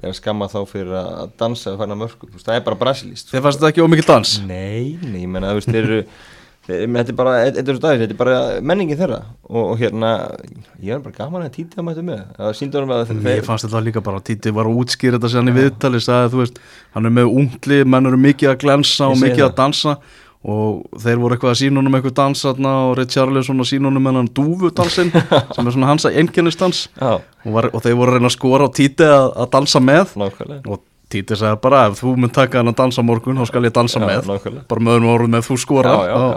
[0.02, 3.62] vera skamma þá fyrir að dansa og fæna mörgum, það er bara brasilíst Þeir fannst
[3.62, 4.34] þetta ekki ómikið dans?
[4.46, 5.94] Nei, nei, ég menna, þú veist, þeir
[6.68, 9.20] þeir, þetta er bara, þetta er þetta er bara menningin þeirra.
[9.48, 10.12] Og, og hérna
[10.84, 12.24] ég er bara gaman að títið að mæta með.
[12.38, 15.42] Það síndur hann að Mér fannst þetta líka bara Títi var að útskýra þetta sér
[15.44, 16.62] hann í viðtali sagði þú veist,
[16.96, 19.50] hann er með ungli menn eru mikið að glensa og mikið það.
[19.50, 19.96] að dansa
[20.48, 24.06] og þeir voru eitthvað að sína honum eitthvað dans þarna og Richarlison að sína honum
[24.08, 25.12] með hann dúfudansinn
[25.56, 26.86] sem er svona hans að einkennistans.
[26.96, 30.16] Já, og, og þeir voru að reyna að skora á Títi að, að dansa með.
[30.24, 30.62] Nákvæmlega.
[30.72, 33.72] Og Títi sagði bara ef þú mun taka hann að dansa morgun þá skal ég
[33.72, 34.26] dansa Já, með.
[34.28, 34.64] nákvæmlega.
[34.68, 35.92] bara með öðrum orðum með þú skora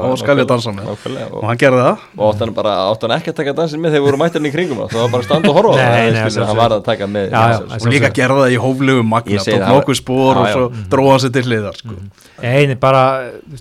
[0.07, 0.85] og skal ég dansa með.
[0.87, 2.05] nákvæmlega, og og, hann gerði það.
[2.15, 4.53] Og átt hann bara, átt hann ekki að taka dansin með þegar voru mættarinn í
[4.55, 6.47] kringum það var bara standa og horfa á Nei, nei, skilur, sjálfsögðu.
[6.53, 9.67] hann var að taka með Já, já, og líka gerði það í hóflegu magna tók
[9.75, 11.99] nokkuð spór og svo dróða sér til hliðar sko.
[12.39, 13.03] Einu, bara,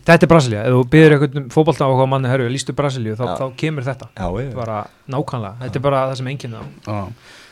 [0.06, 3.34] þetta er Brasilia ef þú byrður eitthvað fótbolta á hvað manni herru, lístu Brasilíu, þá,
[3.34, 4.14] þá kemur þetta.
[6.88, 7.10] Er.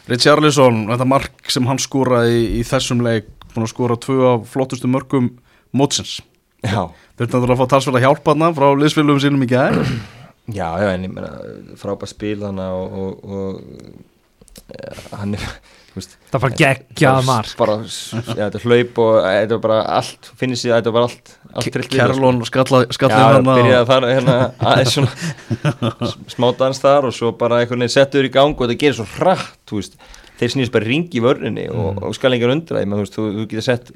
[0.07, 4.47] Richarlison, þetta mark sem hann skoraði í, í þessum leik búin að skora tvö af
[4.53, 5.31] flottustu mörgum
[5.75, 6.19] mótsins.
[6.63, 9.81] já, Þurfti náttúrulega að fá talsverða hjálp hann frá liðsfélugum sínum í gæð.
[10.59, 11.33] já, já, en ég meina
[11.79, 15.49] frábært spil hann og, og, og ja, hann er
[15.97, 20.29] veist, það fara geggjað mark bara, já, þetta hlaup og eh, þetta var bara allt,
[20.39, 21.95] finnir sér, þetta var bara allt allt sko.
[21.95, 24.37] Kerlon skallið Já, hann byrjaði að fara hérna
[24.71, 28.81] aðeins svona smá dans þar og svo bara einhvern veginn settur í gang og þetta
[28.83, 29.99] gerir svo hratt, þú veist
[30.37, 33.27] þeir snýst bara ring í vörninni og, og skal engar undra því, menn, þú þú,
[33.37, 33.91] þú getur sett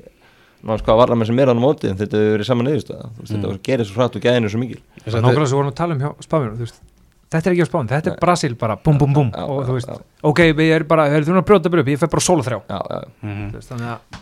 [0.62, 2.94] náttúrulega hvað varna með sem er á móti en þetta hefur verið saman þú veist,
[3.32, 4.82] þetta gerir svo hratt og gæðinu svo mikil.
[5.06, 6.82] Nákvæmlega við vorum að tala um hjá þú veist,
[7.32, 9.94] þetta er ekki á Spánu, þetta er Brasil bara búm búm Já, og þú veist,
[10.32, 12.78] ok, við erum bara, við erum að brjóta upp ég fer bara solo þrjá Já,
[12.78, 14.20] já, Þú veist, þannig að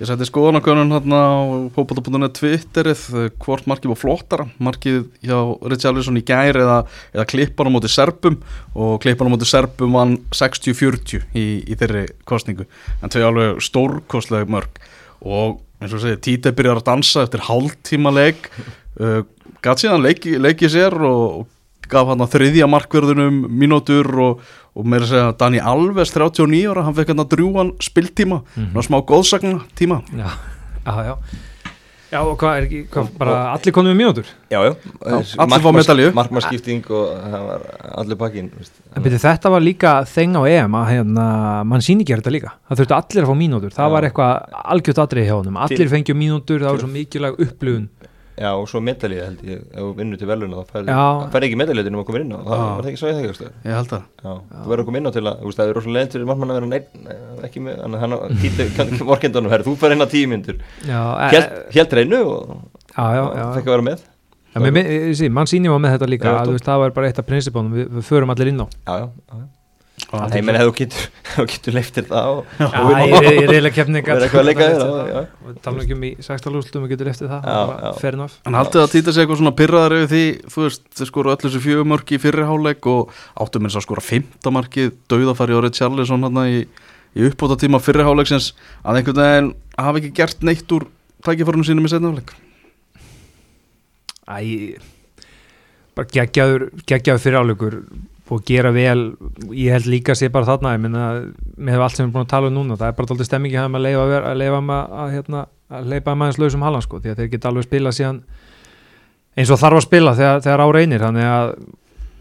[0.00, 1.36] Ég setti skoðanakönnun hérna á
[1.74, 4.46] fótbolta.net Twitterið eh, hvort markið var flottara.
[4.56, 5.36] Markið hjá
[5.68, 6.78] Richarlison í gær eða,
[7.12, 8.38] eða klippan á móti Serbum
[8.72, 12.64] og klippan á móti Serbum vann 60-40 í, í þeirri kostningu
[13.04, 14.80] en þau alveg stórkostlega mörg.
[15.20, 18.48] Og eins og segja Títe byrjar að dansa eftir hálftíma leik.
[19.00, 19.22] Uh,
[19.64, 21.59] gatt síðan leiki, leiki sér og, og
[21.90, 24.40] gaf hann að þriðja markverðunum mínútur og,
[24.76, 28.42] og meira að segja Dani Alves 39 ára, hann fekk hann að drjúan spiltíma.
[28.56, 28.74] Mhm.
[28.76, 30.02] og smá góðsagna tíma.
[30.14, 30.30] Já,
[30.86, 31.16] já, já.
[32.10, 34.30] Já, og hvað er ekki, hvað, bara allir konum við mínútur?
[34.50, 34.72] Já, já.
[35.38, 36.08] allir fá medalju.
[36.18, 37.66] Markmarskipting og það var
[38.02, 38.48] allir pakkin
[38.96, 41.26] En byrju, þetta var líka þeng á EM að hérna,
[41.70, 42.50] mann síni ekki þetta líka.
[42.66, 43.92] Það þurfti allir að fá mínútur, það Já.
[43.94, 47.86] var eitthvað algjört atrið hjá honum, allir Til- fengju mínútur það var svo mikilvæg upplifun
[48.40, 51.88] Já, og svo medalið held ég, ef þú vinnur til veluna þá færði ekki medalið
[51.90, 52.38] til að koma inn á.
[52.40, 55.00] Það var það ekki svo í þegar ég held að Já, þú verður að koma
[55.02, 56.88] inn á til að, þú veist, það er rosalega leiðin til margmann að vera neitt,
[57.50, 60.62] ekki með, þannig að hann títi vorkendunum, þú fær inn á tíu myndur
[61.76, 62.56] hélt reynu og
[63.20, 63.22] já,
[63.58, 64.08] fekk að vera með.
[65.30, 66.32] Mann síni var með þetta líka
[66.64, 68.66] það var bara eitt af prinsipónum við, förum allir inn á.
[68.88, 69.44] Já, já,
[70.10, 71.02] Það ég menn ef þú getur,
[71.52, 74.40] getur leiftir það og, Já, og vinna ég er- ég er eiginlega keppningar Verður eitthvað
[74.40, 75.20] að leika þér, já, já.
[75.50, 77.92] Við talum ekki um í sextalústum og getur eftir það Já, bara já.
[78.00, 81.10] Fair enough En haldið að týta sig eitthvað svona pyrraðar yfir því, þú veist, þeir
[81.12, 86.26] skoru öll þessu fjögumörk í fyrriháleik og áttu minnst að skora fymtamarkið, dauðafæri árið Charlison
[86.26, 86.60] hann í,
[87.14, 88.50] í uppbóta tíma fyrriháleiksins
[88.82, 90.88] að einhvern veginn hafi ekki gert neitt úr
[91.22, 92.34] tækiförnum sínum í setnafleik.
[94.30, 94.78] Æ,
[95.94, 97.74] bara geggjaður geggjaður fyrir áleikur
[98.30, 99.00] og gera vel,
[99.56, 101.06] ég held líka að sé bara þarna, ég minna,
[101.58, 103.58] með allt sem við erum búin að tala um núna, það er bara alltaf stemmingi
[103.58, 107.00] að leifa að, að leifa maður að, hérna, að leipa maður eins lausum hallan sko,
[107.02, 108.22] því að þeir geta alveg spila síðan
[109.36, 111.52] eins og þarf að spila þegar, þegar á reynir, þannig að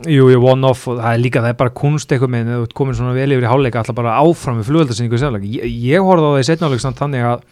[0.09, 2.61] jú, jú, one off og það er líka, það er bara kunst eitthvað með, þegar
[2.61, 6.05] þú ert komin svona vel yfir í háleika alltaf bara áfram við flugöldarsynningu ég, ég
[6.05, 7.43] horfði á það í setnáleik samt þannig að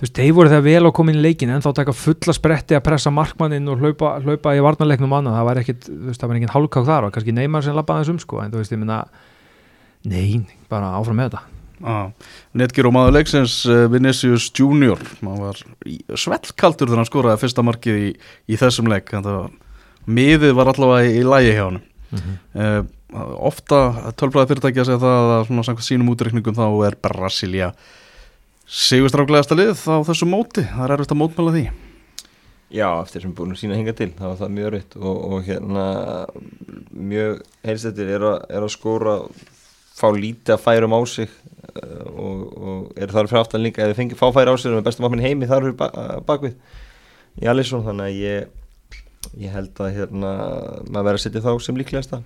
[0.00, 2.76] þú veist, þeir voru þegar vel á komin í leikin en þá taka fulla spretti
[2.76, 6.30] að pressa markmanninn og hlaupa, hlaupa í varnarleiknum annað, það var ekkit, þú veist, það
[6.30, 8.80] var engin hálfkák þar og kannski Neymar sem labbaði þessum sko, en þú veist, ég
[8.80, 9.00] minna
[10.08, 10.40] nei,
[10.72, 11.42] bara áfram með þetta.
[11.80, 17.64] Ah, Netgyr og maður leiksins eh, Vinicius Junior, maður var svellkaldur þegar hann skoraði fyrsta
[17.64, 18.08] markið í,
[18.48, 19.30] í þessum leik, að
[20.08, 21.80] miðið var allavega í, í lægi hjá hann.
[22.10, 22.80] Uh,
[23.38, 27.68] ofta tölfræði fyrirtæki að segja það að svona samkvæmt sínum útreikningum þá er Brasilia
[28.70, 30.62] sigurstráklegasta lið á þessu móti.
[30.66, 31.62] Það er erfitt að mótmæla því.
[32.70, 35.40] Já, eftir sem búin að sína hinga til, það var það mjög rétt og, og
[35.48, 35.86] hérna
[36.94, 39.14] mjög heilstættir er, að- er að skóra
[40.00, 43.90] fá lítið að færum á sig uh, og, og er þar fyrir aftan líka, ef
[43.90, 45.90] þið fengið fá færi á sig með bestum vapnin heimi þar fyrir ba
[46.30, 46.54] bakvið
[47.42, 50.30] í Alisson, þannig að ég ég held að hérna
[50.86, 52.22] maður verður að setja þá sem líklegasta.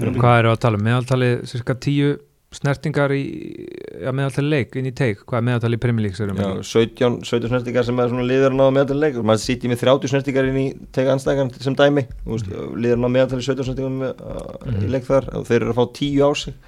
[0.00, 0.78] Hvað eru að tala?
[0.80, 0.86] Um?
[0.86, 2.14] Meðaltali cirka tíu
[2.50, 3.22] snertingar í
[4.02, 7.20] ja, meðaltali leik inn í teik, hvað er meðaltali í Premier League sérum Já, 17,
[7.28, 9.20] 17 snertingar sem er svona liður náða meðaltali leik.
[9.22, 12.04] Maður sýtti með 30 snertingar inn í tega anstæðan sem dæmi.
[12.26, 15.30] Liður náða meðaltali 17 snertingar með, uh, í leik þar.
[15.38, 16.58] Og þeir eru að fá 10 á sig.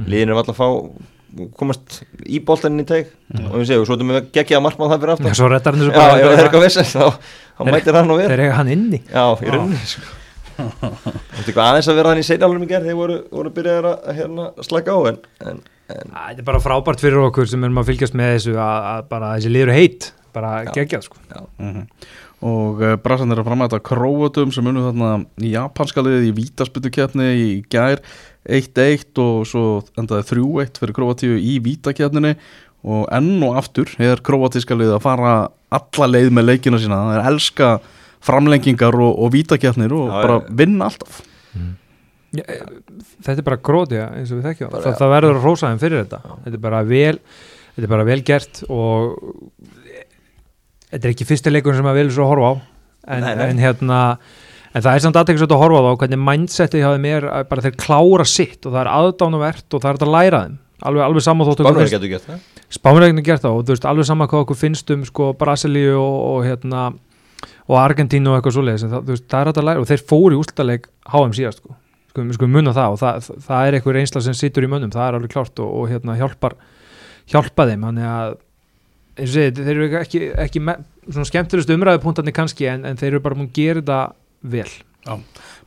[0.00, 1.08] Liðin eru alltaf að fá
[1.54, 3.10] komast í boltanin í teg
[3.46, 5.28] og við segjum, svo erum við geggjaða markmann það fyrir aftan.
[5.30, 8.18] Já, svo rettar hann þessu Já, ef það er eitthvað þá, þá mætir hann og
[8.18, 8.32] við.
[8.32, 9.00] þeir eiga hann inni.
[9.06, 10.16] Já, í rauninni sko.
[10.60, 13.90] Þetta er eitthvað aðeins að vera hann í seinalunum í gerð þegar voru, voru byrjaðir
[13.90, 15.60] að, hérna, slaka á en, en,
[15.96, 18.88] en Æ, Þetta er bara frábært fyrir okkur sem erum að fylgjast með þessu að,
[18.94, 20.74] að bara þessi liður heit bara Já.
[20.78, 21.22] geggjað sko.
[21.58, 21.86] Mm
[22.40, 25.10] og uh, Brasan er að framæta Króatum sem unnu þarna
[25.44, 28.00] í japanska liðið í vítaspytukefni í gær
[28.48, 29.64] 1-1 og svo
[30.00, 32.36] endaði 3-1 fyrir Króatíu í vítakefninni
[32.80, 35.34] og enn og aftur er Króatíska liðið að fara
[35.70, 37.02] alla leið með leikina sína.
[37.04, 37.68] Það er elska
[38.24, 41.20] framlengingar og, og vítakefnir og Já, bara vinna alltaf.
[42.30, 42.58] Já, e,
[43.24, 44.68] Þetta er bara grótja eins og við þekkjum.
[44.70, 46.20] Bara, það, það verður að rósa þeim fyrir þetta.
[46.44, 47.16] Þetta er bara vel
[47.70, 49.16] þetta er bara vel gert og
[50.90, 52.54] þetta er ekki fyrsti leikur sem að vilja svo að horfa á.
[53.10, 53.44] En, Nei, nei.
[53.54, 53.98] en hérna
[54.70, 57.64] en það er samt aðtekast að horfa á hvernig mindsetið hjá þeim er að bara
[57.66, 60.58] þeir klára sitt og það er aðdánuvert og það er að læra þeim.
[60.80, 62.44] Alveg, alveg sama þótt okkur Spánverði finnst- getur gert það.
[62.76, 66.14] Spánverðinu gert það og þú veist alveg sama hvað okkur finnst um sko Brasilíu og,
[66.30, 66.84] og hérna
[67.70, 70.40] og Argentínu og eitthvað svoleiðis það, það er hægt að læra og þeir fóru í
[70.40, 71.76] úrslutaleik HM síðast sko,
[72.10, 75.06] sko, sko munna það og það, það er einhver einsla sem situr í mönnum, það
[75.06, 76.56] er alveg klárt og, og hérna hjálpar
[77.30, 78.38] hjálpa þeim, þannig að
[79.30, 83.38] segi, þeir eru ekki, ekki með, svona skemmtilegust umræðupunktarnir kannski en, en þeir eru bara
[83.38, 84.00] múin að gera þetta
[84.54, 84.70] vel.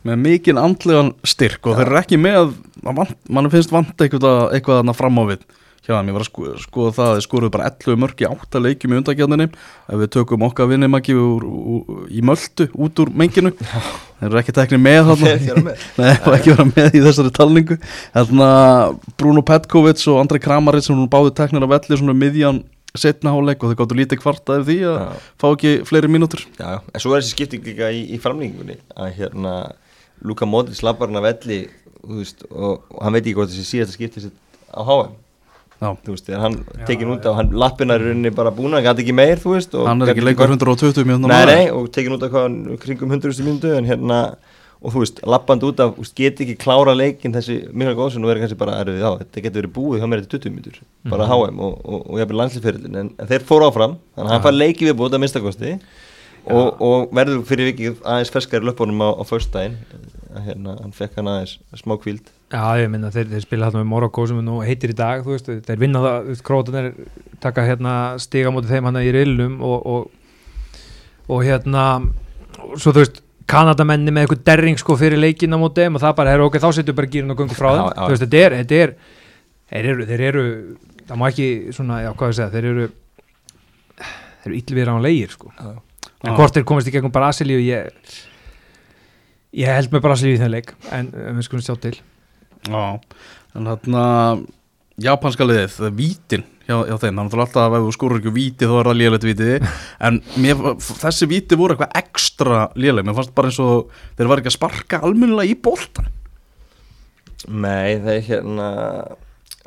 [0.03, 4.91] Með mikinn andlegan styrk og þeir eru ekki með vant, mann finnst vant eitthvað, eitthvað
[4.97, 5.45] fram á við
[5.83, 8.61] hjá þeim, ég var að sko, skoða það þeir skoruðu bara 11 mörg í 8
[8.63, 11.47] leikjum í undakjarninni ef við tökum okkar úr,
[12.07, 13.51] í möldu út úr menginu.
[13.59, 15.33] Þeir eru ekki teknir með þarna.
[15.97, 17.79] Þeir eru ekki vera með í þessari talningu.
[18.13, 18.49] Þarna
[19.19, 23.33] Bruno Petkovic og Andrei Kramaric sem hún báði teknir af velli svona um miðjan setna
[23.33, 25.21] háleik og þau gáttu lítið kvartaðir því að Já.
[25.41, 26.43] fá ekki fleiri mínútur.
[26.59, 29.53] Já, en svo er þessi skipting líka í, í framlýningunni að hérna
[30.23, 31.59] Luka Modric lappar hann að velli
[32.05, 35.15] veist, og, og hann veit ekki hvort þessi síðasta skipti á HM.
[36.05, 37.29] Þú veist, hann Já, tekin út já.
[37.31, 40.01] af hann lappinar í rauninni bara búin hann gæti ekki meir, þú veist og hann
[40.05, 43.43] er ekki lengur 120 mínútur nei, nei, og tekin út af hvað hann kringum 100
[43.47, 44.19] mínútu en hérna
[44.83, 48.41] og þú veist, lappandi út af, geti ekki klára leikin þessi Mikael Góðsson og verið
[48.43, 51.31] kannski bara erfið á, þetta getur verið búið hjá mér þetta 20 mínútur, bara Mhm.
[51.31, 54.57] HM og, og, og jafnvel landslýferðin, en, en þeir fóru áfram þannig að hann fær
[54.59, 55.71] leiki við búið að minnstakosti
[56.51, 59.23] og, og verður fyrir vikið aðeins ferskari löpunum á, á
[62.53, 65.23] hérna, Já, ég minna, þeir, þeir spila hérna með Morocco sem nú heitir í dag,
[65.25, 66.89] þú veist, þeir vinna það, krótanir
[67.41, 70.81] taka hérna stiga mútið þeim hann í rillum og, og,
[71.33, 71.85] og hérna,
[72.77, 76.13] svo þú veist, Kanadamenni með eitthvað derring sko fyrir leikin á mótið þeim og það
[76.21, 78.03] bara, herru, ok, þá setjum við bara gýrin og göngu frá þeim, Já, já.
[78.05, 78.93] þú veist, þetta er, þetta er,
[79.73, 80.43] þeir eru, þeir eru,
[81.09, 82.85] það má ekki svona, já, hvað ég segja, þeir eru,
[83.99, 85.51] þeir eru illvira á leigir, sko.
[85.59, 86.35] En Já.
[86.37, 88.15] hvort þeir komast í gegnum Brasilíu, ég,
[89.59, 91.97] ég held með Brasilíu í þeim leik, en en við skulum sjá til.
[92.69, 92.83] Já,
[93.57, 94.03] en þarna
[95.03, 98.21] japanska liðið, það er vítin hjá, hjá þeim, þannig að alltaf að ef þú skórar
[98.21, 99.49] ekki víti þá er það lélegt víti.
[100.07, 100.65] En mér,
[101.03, 104.57] þessi víti voru eitthvað ekstra léleg, mér fannst bara eins og þeir var ekki að
[104.57, 106.11] sparka almennilega í boltan
[107.43, 108.67] Nei, það er hérna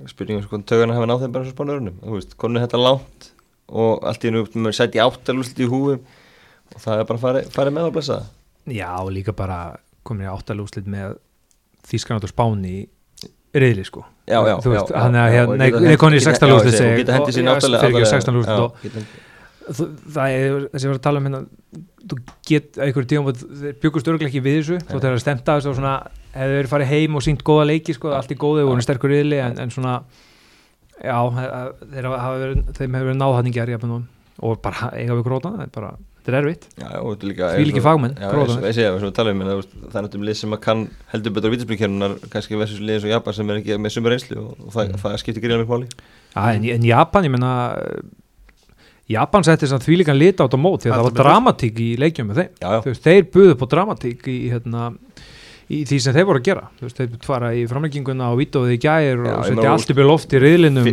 [0.09, 3.30] spurningum sko töguna hafa náð þeim bara svo spánurunum þú veist, konur þetta langt
[3.66, 7.72] og allt í hennu með sæti áttalúslit í húum og það er bara farið fari
[7.74, 8.18] með að blessa
[8.66, 9.61] Já, og líka bara
[10.06, 11.16] komin í áttalúslit með
[11.87, 12.88] Þískanát og Spáni
[13.57, 14.03] reyðli sko.
[14.27, 16.20] Já, já, Þú veist, hann er já, hérna, og nei, geta nei, hent- komin í
[16.20, 18.37] geta- 16 já, úrslit ég segi, og geta hendi sín náttúrulega fyrir ekki alveg- 16
[18.40, 19.05] úrslit já, og geta-
[19.77, 21.40] þú- það er þessi var að tala um hérna
[22.07, 25.94] þú get einhverjum tíum byggust örgulega ekki við þessu eru stemt að þessu og svona
[26.37, 29.40] hefur verið farið heim og sínt góða leiki sko, allt í góðu, voru sterkur riðli
[29.42, 30.03] en, en svona
[31.03, 34.03] já, he- þeir hafa verið, þeim hefur verið náð hann í gerð
[34.42, 35.94] og bara eiga við gróta er bara,
[36.26, 36.66] þetta er erfitt.
[36.82, 40.84] Er Því líki fagmenn, um hérna, það er náttúrulega lið sem að kann
[41.14, 44.16] heldur betur á vítaspilkernunar kannski versus lið eins og Japan sem er ekki með sumar
[44.16, 45.00] reynslu og, og það, Mm.
[45.06, 45.88] það skiptir gríðan mjög máli.
[46.36, 47.52] Já, en, en Japan, ég menna
[49.06, 51.88] Japan setti samt því líka lit át á mót því að það var dramatík í
[52.02, 52.48] leikjum með þeim.
[52.58, 54.88] Já, já, þeir buðu á dramatík í, hérna,
[55.70, 56.64] í því sem þeir voru að gera.
[56.79, 58.79] Þú veist, þeir fara í framlegginguna og vítóðið í
[59.26, 60.85] Já, og setja allt upp í loft í riðlinum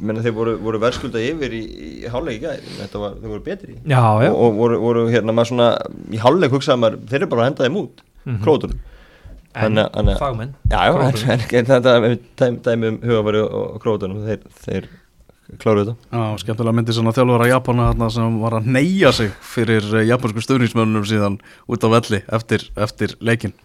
[0.00, 1.62] menn þeir voru, voru verðskulda yfir í,
[2.04, 3.76] í hálfleik í gæð, þetta var, þeir voru betri.
[3.84, 4.30] Já, já.
[4.32, 5.68] Og, og voru, voru hérna maður svona
[6.12, 8.38] í hálfleik hugsaði maður, þeir eru bara að henda þeim út Mhm.
[8.44, 8.78] krótunum
[9.52, 9.76] En
[10.16, 10.52] fagmenn.
[10.70, 12.14] Þetta er
[12.64, 14.86] dæmi um hugafæri og, og krótunum þeir, þeir
[15.60, 16.10] kláruðu þetta.
[16.16, 20.44] Já, skemmtilega myndi svona þjálfara Japana þarna sem var að neyja sig fyrir eh, japansku
[20.44, 23.56] stöðningsmönnum síðan út á velli eftir, eftir leikin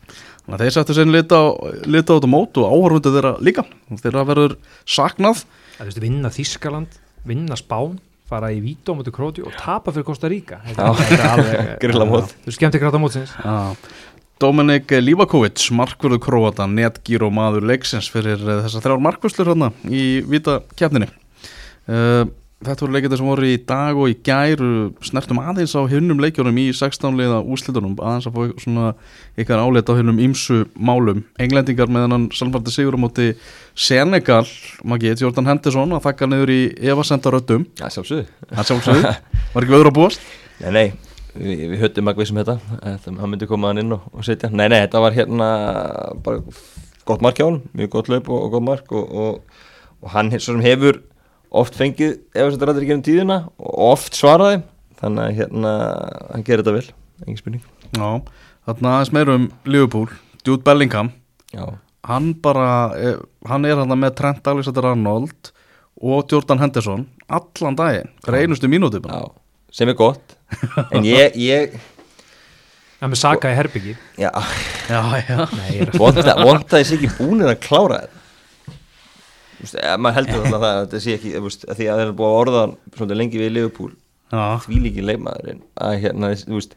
[0.47, 1.37] Þannig að þeir settu sér lita,
[1.91, 3.65] lita át á mót og áhörfundu þeirra líka.
[3.99, 4.53] Þeirra verður
[4.87, 5.41] saknað.
[5.75, 6.93] Það veist, vinna Þískaland,
[7.27, 7.97] vinna Spán
[8.27, 12.31] fara í Vító mútið Króti og tapa fyrir Kosta Ríka er alveg Grillamót.
[12.45, 13.35] Þú skemmti gráta mótsins.
[13.43, 13.75] Já.
[14.39, 20.61] Dominik Livakovic, markverðu Króata, netgíro maður leiksins fyrir eh, þessar þrjár markvöslur hérna í vita
[20.79, 21.09] kefninni.
[21.11, 21.26] Uh,
[21.87, 24.61] þetta voru leikindi sem voru í dag og í gær,
[25.05, 28.87] snertum aðeins á hinnum leikjónum í 16 liða úslitunum, aðeins að fá svona
[29.37, 31.21] ykkar áleita á hinnum ímsu málum.
[31.39, 33.29] Englendingar með hennan Salvardi Sigur á móti
[33.77, 34.45] Senegal,
[34.83, 36.61] Maggi, Jordan Henderson að þakka niður í
[36.93, 39.13] evasendaröttum, það sjálfsögðu,
[39.53, 40.25] var ekki veður á búast?
[40.63, 40.87] Nei, nei,
[41.37, 42.57] við, við höttum að vissum þetta.
[42.73, 45.51] Þetta, hann myndi koma hann inn og, og setja Nei, nei, þetta var hérna
[46.25, 46.41] bara
[47.07, 49.61] gott mark hjá hann, mjög gott laup og, og gott mark og, og,
[50.13, 50.99] hann svo sem hefur
[51.51, 54.61] oft fengið ef þetta rættir ekki um tíðina og oft svaraði
[54.99, 55.73] þannig að hérna,
[56.33, 56.87] hann gerir þetta vel
[57.25, 57.65] engin spurning.
[57.97, 58.07] Já,
[58.67, 60.07] þarna aðeins meira um Liverpool,
[60.45, 61.11] Jude Bellingham.
[61.53, 61.65] Já,
[62.07, 65.51] hann bara, eh, hann er hann með Trent Alexander-Arnold
[66.01, 69.21] og Jordan Henderson allan daginn, hver einustu mínúti bara.
[69.21, 69.31] já,
[69.71, 70.35] sem er gott.
[70.91, 71.77] En ég, ég
[72.97, 74.29] Það með Saka í Herbyggi já,
[74.89, 75.43] Já, já.
[75.45, 78.23] Að vonda þessi ekki búinir að klára þetta
[79.97, 82.39] maður heldur það að þetta sé ekki, veist, að því að það er búið að
[82.41, 82.63] orða
[83.17, 83.55] lengi við
[84.27, 85.61] Já, því líki leikmaðurinn.
[85.79, 86.75] Að hérna, veist,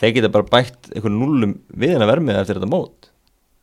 [0.00, 3.09] þeir geta bara bætt einhvern nullum við hennar vermið eftir þetta mót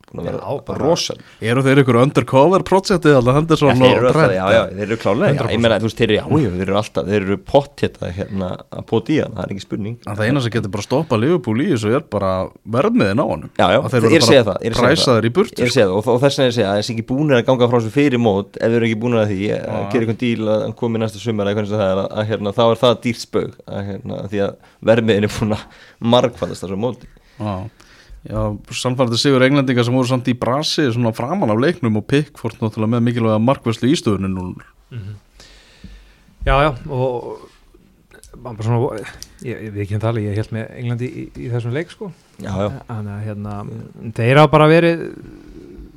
[0.08, 4.34] búin að Já, vera bara- rosal eru þeir ykkur undercover projektið alltaf Henderson og Trent?
[4.38, 6.78] já, já, þeir eru klálega já, ég meina, þú veist, þeir eru, já, þeir eru
[6.82, 9.98] alltaf þeir eru pott hérna, hérna að pota í hann það er ekki spurning.
[10.08, 12.32] En það eina sem getur bara stoppað Liverpool í þessu er bara
[12.78, 13.52] verðmiðin á honum.
[13.58, 15.96] Já, já, Að þeir ég eru sé bara ég præsaðir í Ég er segja það
[15.98, 18.22] og, og þess vegna er að segja þessi ekki búinir að ganga frá þessu fyrir
[18.22, 21.02] mót ef þeir eru ekki búinir að því að gera einhvern díl að hann komi
[21.02, 23.58] næsta sumar eða hvernig sem það er að, að hérna, þá er það dýrt spög
[23.68, 24.56] að, hérna, því að
[24.92, 25.66] vermiðin er búin að
[26.16, 27.12] margfaldast þessu móti
[28.28, 32.98] sannfærandi sigur englendinga sem voru samt í brasi svona framan af leiknum og Pickford náttúrulega
[32.98, 34.58] með mikilvæga markvæslu ístöðunum núl
[36.48, 37.42] Já, já, og
[38.64, 39.02] svona,
[39.44, 42.08] ég, ég við ekki að tala, ég held með Englandi í, í þessum leik sko.
[42.40, 43.56] Já, já, Þannig að hérna,
[44.16, 45.04] þeir hafa bara verið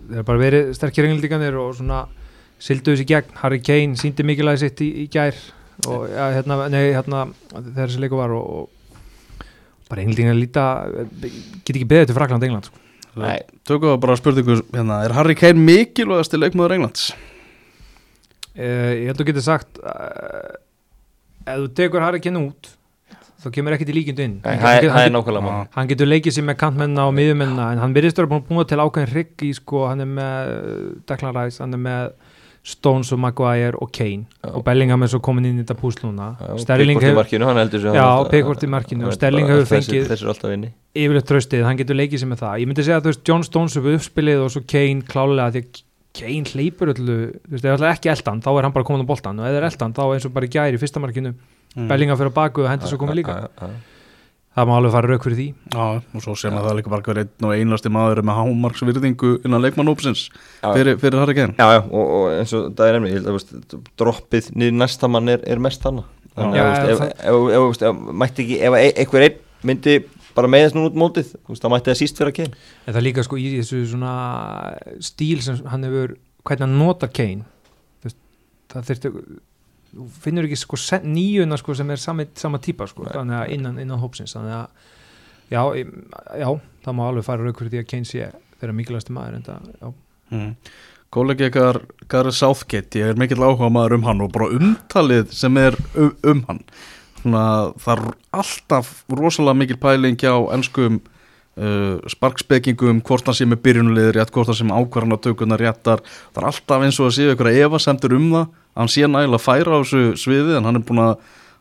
[0.08, 2.00] þeir hafa bara verið sterkir englendinganir og svona
[2.60, 5.38] sildu þessi gegn, Harry Kane síndi mikilvægi sitt í, í gær
[5.88, 8.66] og ja, hérna, nei, hérna þegar þessi leiku var og,
[9.90, 10.64] bara englendingar líta
[11.66, 12.78] get ekki beðið til Frakland England sko.
[13.20, 13.40] Nei.
[13.66, 17.08] Tökum við bara spurningu hérna, er Harry Kane mikilvægast til leikmaður Englands?
[18.54, 20.52] uh, ég held að þú getur sagt uh,
[21.46, 22.70] ef þú tekur Harry Kane út
[23.40, 25.46] þá kemur ekkert í líkindu inn Nei, Hann er- er hann nákvæmlega Já.
[25.48, 28.50] mál hann getur leikið sér með kantmenna og miðumenna en hann virðist vera búin að
[28.50, 30.50] búa til ákveðin hrygg í sko, hann er með
[31.08, 32.10] Declan Rice, hann er með
[32.70, 34.50] Stones og Maguire og Kane Já.
[34.54, 35.76] og Bellingham er svo komin inn í þetta
[36.40, 39.46] Já, Sterling Pickford í hefur markinu, hann heldur sig Já, Pickford í markinu og Sterling
[39.50, 40.22] hefur fengið- er
[41.04, 43.42] yfirleitt tröstið, hann getur leikið sér með það ég myndi segja að þú veist, John
[43.46, 45.82] Stones upp uppspilið og svo Kane klálega því að
[46.20, 47.16] Kane hleypur öllu,
[47.46, 49.46] þú veist, ef það er ekki eldan þá er hann bara komin á boltan og
[49.46, 51.34] ef það er eldan þá eins og bara gæri í fyrsta markinu,
[51.70, 51.86] Mm.
[51.86, 53.99] Bellingham fyrir að baku og hendur svo komið líka Já, já, já.
[54.56, 55.48] Það má alveg fara rauk fyrir því.
[55.74, 58.38] Já, og svo sem að það er líka bara hver einn og einlasti maður með
[58.40, 60.24] hámarksvirðingu innan leikmannópsins
[60.60, 61.54] fyrir, fyrir Harry Kane?
[61.58, 64.80] Já, já, og, og eins og það er nefnir, ég held að veist, droppið niður
[64.80, 66.02] næsta mann er, er mest að
[66.40, 67.84] ef,
[68.22, 70.00] mætti ekki, ef einhver einn myndi
[70.34, 73.24] bara meðast nú út mótið, það mætti það síst vera kyn en það er líka
[73.26, 74.12] sko í þessu svona
[75.04, 76.14] stíl sem hann hefur
[76.46, 77.44] hvernig hann notar Kane
[78.70, 79.12] það þurfti
[79.94, 83.12] þú finnur ekki sko níuna sko sem er sami, sama típa sko Nei.
[83.16, 84.68] þannig að innan, innan hópsins þannig að
[85.50, 85.90] já, ég-
[86.44, 86.48] já,
[86.84, 88.30] það má alveg fara rauk fyrir því að Kane sé
[88.60, 89.92] þeirra mikilvægsti maður en það, já,
[90.36, 90.54] mm.
[91.10, 95.56] Kollegi ykkar Gary Southgate, ég er mikill áhuga maður um hann og bara umtalið sem
[95.58, 96.60] er um, um hann.
[97.18, 97.40] Svona,
[97.82, 101.00] það er alltaf rosalega mikil pæling hjá ennskum
[101.58, 106.04] uh, sparkspekingum hvort hann sé með byrjunulegir rétt, hvort hann sé með ákvarðanatökunar réttar.
[106.30, 108.46] Það er alltaf eins og að séu einhverja efasemtur um það.
[108.46, 111.14] að hann sé nægilega færa á þessu sviði en hann er búin að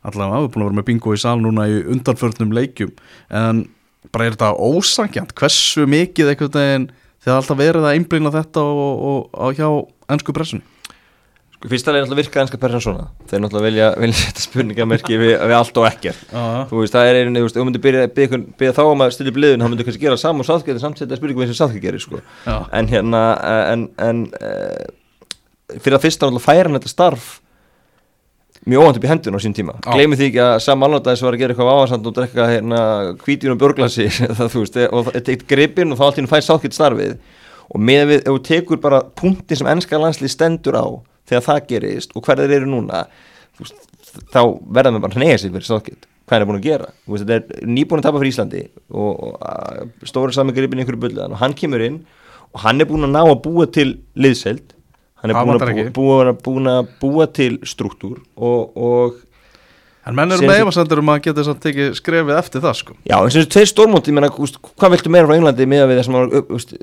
[0.05, 2.95] allavega hann er búin að vera með bingo í sal núna í undanförnum leikjum.
[3.29, 3.67] En
[4.13, 6.89] bara er þetta ósangjant hversu mikið einhvern veginn
[7.19, 9.69] þegar alltaf verið að einblýna þetta og, og, og hjá
[10.13, 10.65] ennsku pressunni?
[11.59, 13.05] Sko, fyrst alveg náttúrulega virka ennska persan svona.
[13.27, 16.21] Þeir náttúrulega vilja, vilja setja spurningamerki við, við allt og ekkert.
[16.69, 19.33] Þú veist, það er veist, ef þú myndir byrja, byrja, byrja þá um að stilla
[19.33, 21.83] upp liðun, þá myndir kannski gera saman og sáþkjöld samt setja spurningum eins og sáþkjöld
[21.83, 22.21] gerir sko.
[22.47, 23.23] en hérna
[23.73, 24.87] en, en uh,
[25.77, 27.29] fyrir að fyrsta náttúrulega færa hann þetta starf
[28.69, 29.75] mjög óvænt upp í hendun á sín tíma.
[29.85, 32.81] Gleymið því ekki að Sam Allardyce var að gera eitthvað áhersand og drekka hérna
[33.23, 34.07] hvítjun og björglasi
[34.89, 37.15] og það teikt gripin og þá allt hennu fæst sáþkjöld starfið.
[37.69, 40.85] Og með við, ef þú tekur bara punktin sem ennska landslið stendur á
[41.29, 43.03] þegar það gerist og hverðir eru núna
[43.59, 43.77] veist,
[44.33, 46.89] þá verða með bara hnega sig fyrir sáþkjöld hvað er búin að gera?
[47.09, 51.35] Veist, þetta er nýbúin að tapa fyrir Íslandi og, og stóri sami gripin einhverju bulliðan
[51.35, 52.01] og hann kemur inn
[52.49, 54.73] og hann er búin að ná að búa til liðseld
[55.21, 55.87] hann er búin að, ekki.
[55.95, 59.17] búa, búa, búin að búa til struktúr og, og
[60.09, 62.95] en menn eru með efasemtur um að geta þess að tekið skrefið eftir það sko.
[63.05, 66.17] Já, eins og þessu tveir stórmóti, þú veist, hvað viltu meira frá Englandi við sem
[66.17, 66.73] var upp- þú veist,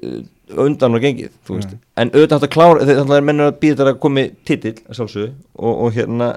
[0.67, 3.79] undan og gengið, þú veist, en auðvitað átt að klára þegar er mennur að býða
[3.81, 6.31] þetta að komi titill að sjálfsögðu og, og hérna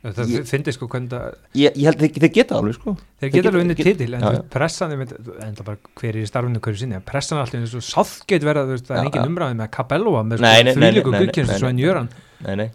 [0.00, 1.24] það finnir sko hvernig það
[1.60, 4.30] ég, ég held þeir, geta alveg, sko þeir geta alveg unni titil en já.
[4.30, 5.00] veist, pressan er
[6.00, 9.10] hver er í starfinu hverju sinni pressan er alltaf eins og sáþgeit verða það er
[9.10, 11.84] engin umræði með Capello með nei, svo en nei.
[11.84, 12.12] Jöran
[12.46, 12.70] nei, nei.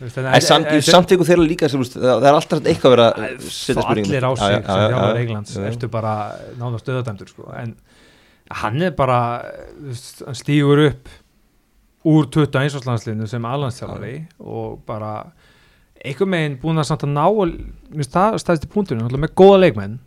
[0.00, 3.08] Þú veist, en samt, en- samt ykkur þeirra líka það er alltaf eitthvað að vera
[3.12, 5.66] að setja spurningum allir á sig sem þjálfur já.
[5.70, 6.14] ertu bara
[6.60, 7.48] náða stöðadæmdur sko.
[7.60, 7.74] en
[8.62, 9.18] hann er bara
[10.24, 11.12] hann stígur upp
[12.08, 12.80] úr 21.
[12.88, 15.12] landsliðinu sem allanstjálfari og bara
[16.04, 19.98] einhver meginn búin að samt að ná að- stæðist í punktunum með góða leikmenn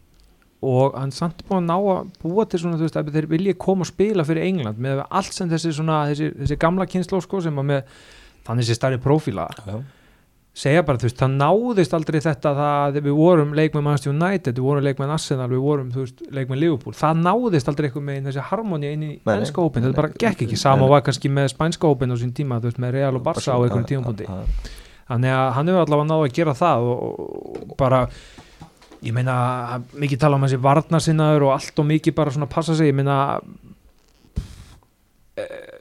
[0.63, 3.57] og hann samt búin að ná að búa til svona þú veist að þeir vilja
[3.59, 7.41] koma og spila fyrir England með allt sem þessi svona þessi, þessi gamla kynnsló sko
[7.43, 7.83] sem að með
[8.47, 9.47] þannig þessi stærri prófíla.
[9.67, 9.77] Já.
[10.53, 14.67] segja bara, þú veist, það náðist aldrei þetta það, við vorum leikmenn Manchester United við
[14.67, 18.43] vorum leikmenn Arsenal, við vorum þú veist, leikmenn Liverpool, það náðist aldrei eitthvað með þessi
[18.51, 22.13] harmoni inn í ennska hópin þetta bara gekk ekki, sama var kannski með spænska hópin
[22.13, 24.82] á sín tíma, þú veist, með Real og Barca á einhverjum já.
[25.09, 27.21] Þannig að hann hefur allavega náðu að gera það og,
[27.63, 28.01] og bara
[29.03, 29.35] ég meina,
[29.99, 33.17] mikið tala um þessi varnarsinnaður og allt og mikið bara svona passa sig, ég meina
[35.39, 35.79] eh,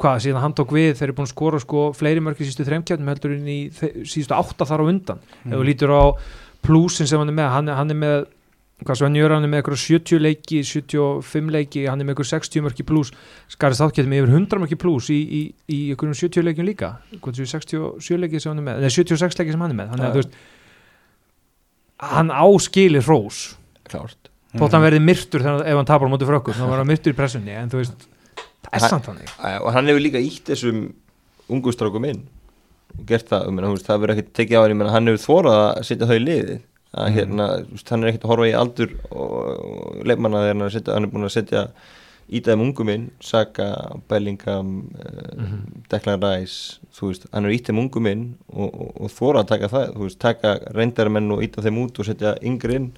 [0.00, 3.10] hvað, síðan hann tók við þeir eru búin að skora sko fleiri mörki sístu þreimkjarnum
[3.12, 5.20] heldur inn í síðustu átta þar á undan.
[5.44, 6.02] Ef þú lítur á
[6.64, 8.16] plúsin sem hann er með hann, hann er með
[8.86, 12.30] hvað svo hann hann er með eitthvað 70 leiki 75 leiki, hann er með eitthvað
[12.32, 13.12] 60 mörki plús
[13.52, 16.90] skarist átkjöld með yfir 100 mörki plús í, í, í einhverjum 70 leikjum líka.
[17.22, 19.92] Hvað séu 67 leiki sem hann er með eða 76 leiki sem hann er með.
[19.92, 20.14] Þannig að Já.
[20.16, 20.34] þú veist
[22.12, 23.42] hann áskilir hrós.
[23.88, 24.30] Klárt.
[24.52, 27.14] Þótt hann verði myrtur þegar, ef hann tapar á móti frökkur þá var hann myrtur
[27.14, 28.04] í pressunni en þú veist,
[28.36, 29.30] það er Hann- samt þannig.
[29.40, 30.82] Æ, og hann hefur líka ítt þessum
[31.48, 32.26] ungu strákum inn.
[33.08, 36.18] Gert það, um, það verður ekkert tekið á hann, hann hefur þórað að setja þau
[36.18, 36.58] í liði
[36.94, 37.14] að Mhm.
[37.16, 37.46] hérna,
[37.90, 41.36] hann er ekkert að horfa í aldur og, leifmanna þegar hann hann er búin að
[41.36, 41.68] setja
[42.32, 45.82] ítaðum ungum inn, Saka Bellingham, uh, Mhm.
[45.88, 49.68] Declan Rice þú veist, hann er ítaðum ungum inn og, og, og þórað að taka
[49.68, 52.92] það, þú veist, taka reyndarmenn og íta þeim út og setja yngri inn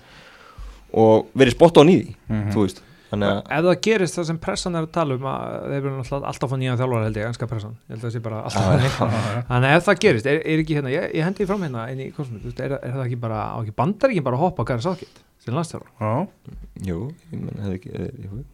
[0.93, 2.53] og verið spott á nýði Mhm.
[2.53, 2.81] þú veist,
[3.15, 5.93] þannig að ef það gerist það sem pressan er að tala um að þeir eru
[5.95, 8.41] náttúrulega alltaf að nýja þjálfara held ég, enska pressan, ég held að það sé bara
[8.45, 8.97] alltaf þannig
[9.51, 12.03] þannig að ef það gerist, er, er ekki hérna ég, ég hendi fram hérna inn
[12.05, 14.73] í kosmið, er, er það ekki bara á ekki bandar ekki bara að hoppa að
[14.75, 17.01] gæra sákitt sem landstjálfara, Já, jú,
[17.33, 18.45] ég menn hefði ekki eh, jú.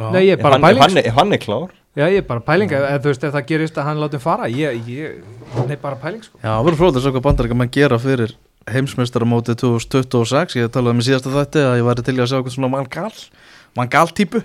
[0.00, 0.10] já.
[0.14, 1.70] nei ég er bara hann, pæling hann, er- hann er klár.
[1.98, 4.46] Já ég er bara pæling, ef, þú veist, ef það gerist að hann látum fara,
[4.46, 6.38] ég, ég nei bara pæling sko.
[6.38, 6.52] Já,
[8.66, 12.56] að heimsmeistaramótið 2026 ég talaði með síðasta þætti að ég væri til að sjá eitthvað
[12.56, 13.12] svona mangal
[13.78, 14.44] mangal típu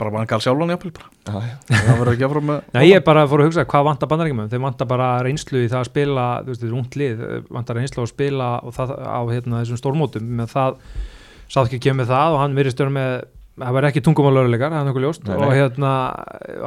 [0.00, 1.08] bara Van Gaal sjálfan jafnvel bara.
[1.28, 4.62] Það verður ekki áfram með Nei, ég bara fór að hugsa hvað vantar bandarækjum þeir
[4.64, 7.24] vantar bara reynslu í það að spila þú veist, þetta er ungt lið,
[7.56, 10.32] vantar reynslu að spila og það á hérna, þessum stórmótum.
[10.40, 10.80] Með það,
[11.46, 13.14] sátt ekki að kemur með það og hann virðist vera með,
[13.60, 15.26] það verður ekki tungumálauruleikar, það er nokkuð ljóst.
[15.26, 15.46] Nei, nei.
[15.46, 15.94] og hérna,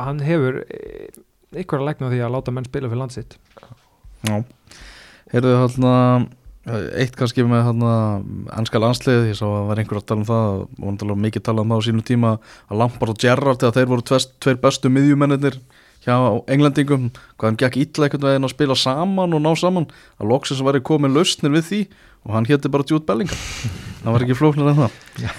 [0.08, 0.60] hann hefur
[1.64, 3.38] ykkur að lækna því að láta menn spila fyrir landsitt
[4.24, 4.38] Já,
[5.34, 5.94] heyrðu hérna
[6.96, 7.94] eitt kannski með hérna
[8.56, 11.66] ennska landslið, ég sá að það var einhver að tala um það og mikið talað
[11.66, 12.32] um það á sínum tíma
[12.70, 15.58] að Lampard og Gerrard, þegar þeir voru tveir bestu miðjumennir
[16.04, 16.16] hjá
[16.52, 19.88] englendingum hvað hann gekk illa einhvern veginn að spila saman og ná saman,
[20.20, 21.82] að loksins væri komin lausnir við því
[22.24, 23.40] og hann hétti bara Jude Bellingham
[24.04, 24.92] það var ekki flóknar en það
[25.24, 25.32] já,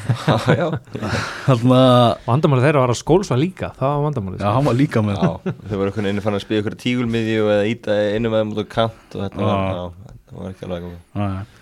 [0.58, 0.66] já.
[1.48, 1.80] hérna,
[2.26, 5.30] Vandamáli þeirra var að skólsva líka, það var vandamáli já, hann var líka með já.
[5.44, 9.16] þau voru einhvern veginn fann að spila ykkur tígulmiðju eða íta einu með mútu kant
[9.16, 9.92] og þetta var,
[10.32, 11.52] var ekki alveg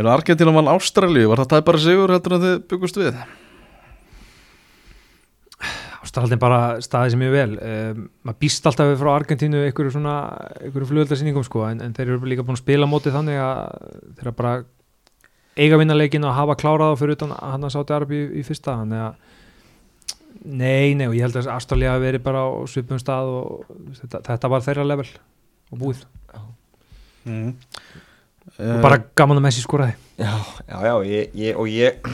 [0.00, 3.18] Er Argentina vann Ástralíu, var það tæpara sigur heldur en þið byggust við?
[6.12, 7.52] Ástraldin bara staðið sem mjög vel.
[7.56, 10.16] Um, maður býst alltaf við frá Argentínu einhverju svona,
[10.60, 13.86] einhverju flugöldarsýningum sko, en, en þeir eru líka búin að spila á móti þannig að
[14.18, 14.50] þeir eru bara
[15.56, 18.76] eiga vinnaleikin og hafa klárað á fyrir utan hann að sáti Arabi í, í fyrsta.
[18.82, 19.16] Þannig að
[20.44, 24.22] nei, nei, og ég held að Ástralja hafi verið bara á svipum stað og þetta,
[24.28, 25.08] þetta var þeirra level
[25.72, 26.06] og búið.
[27.24, 27.52] Mm.
[28.58, 29.96] og bara gaman að Messi skoraði.
[30.20, 30.34] Já,
[30.68, 32.12] já, já, ég, ég, og ég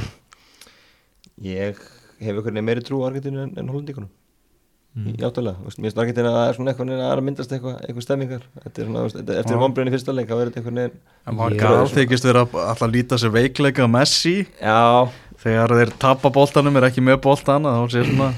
[1.42, 1.78] ég
[2.20, 4.08] hef einhvern veginn meiri trú á Argentínu en, en Hollandíkunum
[4.98, 5.14] mm.
[5.18, 7.54] Já, áttalega, Þú veist, mér finnst Argentina að það er svona eitthvað að að myndast
[7.56, 9.06] eitthvað, eitthvað stemmingar Þetta er svona,
[9.38, 12.44] eftir í fyrsta leik þá er þetta eitthvað neginn En var Ég- gæð þykist vera
[12.44, 14.36] alltaf líta sér veikleika Messi.
[14.60, 15.08] Já,
[15.42, 18.32] þegar þeir tapa boltanum er ekki með boltan þá sé svona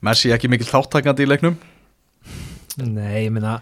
[0.00, 1.56] Messi ekki mikil þáttakandi í leiknum.
[2.78, 3.56] Nei, ég meina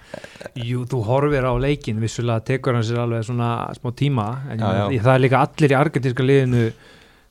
[0.61, 3.49] jú, þú horfir á leikin, vissulega tekur hann sér alveg svona
[3.79, 5.03] smá tíma en Já, já.
[5.07, 6.65] það er líka allir í argentinska liðinu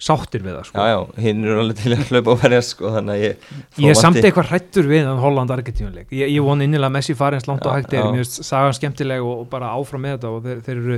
[0.01, 0.83] sáttir við það sko.
[0.83, 3.93] já, já, hinn eru alveg til að hlaupa og verja sko, þannig að ég ég
[3.93, 7.47] er samt eitthvað hrættur við hann Holland-Argentínuleik ég, ég von innilega að Messi fari eins
[7.47, 8.09] langt og Já, hægt er.
[8.11, 10.97] mér finnst sagan skemmtileg og, og bara áfram með þetta og þeir, þeir eru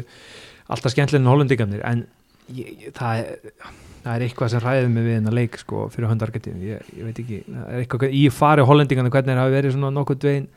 [0.73, 2.03] alltaf skemmtilegni en Hollandingarnir en
[2.55, 3.69] ég, ég, það, er,
[4.01, 6.63] það er eitthvað sem ræðið mig við hennar leik sko, fyrir hönd Argentínu.
[6.65, 9.93] Ég, ég veit ekki, það er eitthvað í fari Hollandingarnir hvernig þeir hafi verið svona
[9.93, 10.49] nokkuð dvegin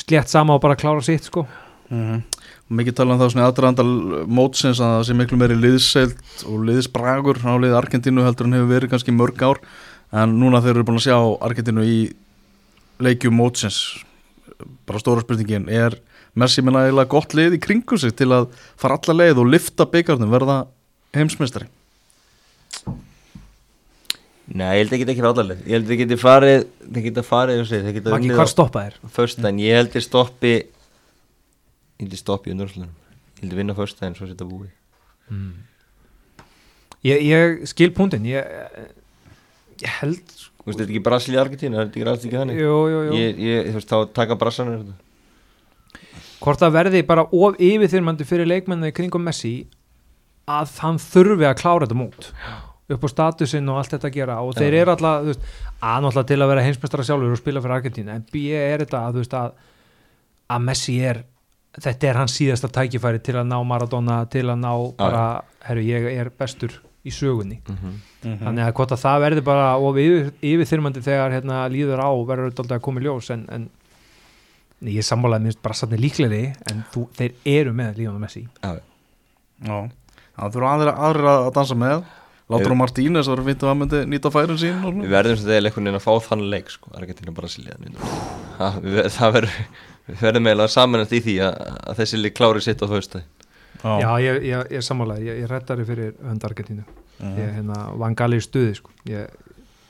[0.00, 1.46] slétt sama og bara klára sitt sko.
[1.90, 2.29] Mm og
[2.70, 3.84] mikið tala um það svona aðdraðanda
[4.30, 8.70] mótsins að það sé miklu meiri liðseilt og liðsbragur á liði Argentínu heldur en hefur
[8.70, 9.60] verið kannski mörg ár.
[10.14, 11.18] En núna þeir eru búin að sjá
[11.48, 11.98] Argentínu í
[13.02, 13.80] leikjum mótsins.
[14.86, 15.98] Bara stóra spurningin er
[16.38, 19.86] Messi minna eiginlega gott lið í kringu sig til að fara alla leið og lifta
[19.90, 20.60] byggarnum verða
[21.16, 21.66] heimsmeistari?
[24.50, 26.64] Nei, ég held ekki ekki ráðaleg Ég held ekki geti farið
[26.96, 28.96] geta farið Þeir geta Maggi, unnið hvar á stoppa þér?
[29.14, 30.54] föstudaginn Ég held ég stoppi
[32.00, 32.94] Ég ég stoppi í undanúrslutunum
[33.40, 34.72] Ég ég vinna föstudaginn Svo setja búið.
[35.30, 35.52] Mm.
[37.06, 38.44] Ég, ég skil púntin ég,
[39.80, 40.24] ég held
[40.60, 41.78] Þú veist, þetta er ekki Brasil í Argentínu?
[41.78, 42.58] Það er ekki ræðast ekki þannig?
[42.60, 43.14] Jú, jú, jú.
[43.16, 44.98] Ég, ég, þú veist, þá taka Brassanur þetta
[46.40, 49.54] hvort það verði bara of yfirþyrmandi fyrir leikmenni kringum Messi
[50.50, 52.30] að hann þurfi að klára þetta mót
[52.90, 54.38] upp á statusinn og allt þetta að gera.
[54.42, 55.44] Og þeir eru alltaf, þú veist,
[55.78, 58.14] að náttúrulega til að vera heimsmeistara sjálfur og spila fyrir Argentínu.
[58.16, 59.52] En B er þetta að, þú veist, að
[60.50, 61.20] að Messi er,
[61.78, 66.08] þetta er hans síðasta tækifæri til að ná Maradona til að ná bara, herru, ég
[66.18, 66.72] er bestur
[67.06, 67.98] í sögunni, mm -hmm.
[68.24, 68.38] Mhm.
[68.44, 72.50] þannig að hvort að það verði bara of yfir, yfirþyrmandi þegar hérna líður á verður
[72.52, 73.70] þetta að koma í ljós en, en
[74.80, 78.46] Nei, ég sammálaði minnst bara satni líklegri en þú, þeir eru með Líónu Messi.
[78.64, 79.90] Já,
[80.38, 82.04] það þurfa aðra, aðra að dansa með.
[82.50, 85.46] Látur og Martínez var fint að hann myndi nýta færin sín og Við verðum sem
[85.46, 87.94] þegar veginn að fá þann leik sko, Argentina Brasilian
[88.58, 89.52] það, við- það verður
[90.06, 93.28] við verðum eiginlega samanast í því að, að þessi leik klári sitt á föstudaginn.
[93.80, 96.84] Já, ég, ég, ég sammálaði, ég, ég rettari fyrir hönd Argentínu.
[97.20, 97.36] Mhm.
[97.36, 98.90] ég hérna, var gali í stuði sko.
[99.08, 99.28] ég,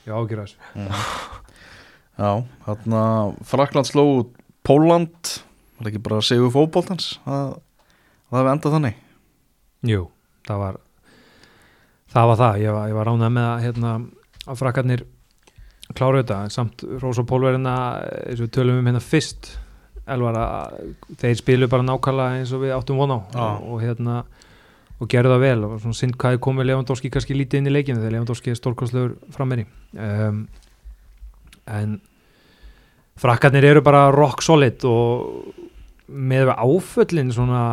[0.05, 0.57] ég ágjur þessu
[2.19, 3.03] Já, þarna
[3.47, 4.33] Frakland sló út
[4.67, 5.37] Póland
[5.79, 7.55] var ekki bara að segja fótboltans að
[8.31, 8.99] að það hefði endað þannig?
[9.91, 10.03] Jú,
[10.47, 10.77] það var
[12.11, 13.93] það var það, ég var, ég var ránað með að hérna,
[14.45, 15.03] að frakkarnir
[15.95, 17.75] klára þetta, samt Rósa Pólverina
[18.27, 19.53] eins og við tölum um hérna fyrst
[20.09, 20.77] Elvar að
[21.21, 24.23] þeir spilu bara nákvæmlega eins og við áttum von á og, og hérna
[25.01, 25.59] og gerðu það vel.
[25.67, 28.59] Og svona sinn hvað er komið Lewandowski kannski lítið inn í leikinu þegar Lewandowski er
[28.59, 30.43] stórkostlegur frammeri um,
[31.69, 31.99] en
[33.21, 35.53] frakkarnir eru bara rock solid og
[36.11, 37.63] með áföllin svona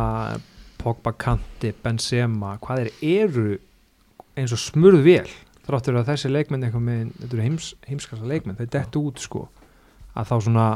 [0.79, 3.47] Pogba, Kanti, Benzema hvað þeir eru
[4.39, 5.27] eins og smurð vel
[5.67, 9.43] þráttur að þessi leikmenn eitthvað með, þetta eru heims, heimskasta leikmenn þeir dettu út sko
[10.17, 10.67] að þá svona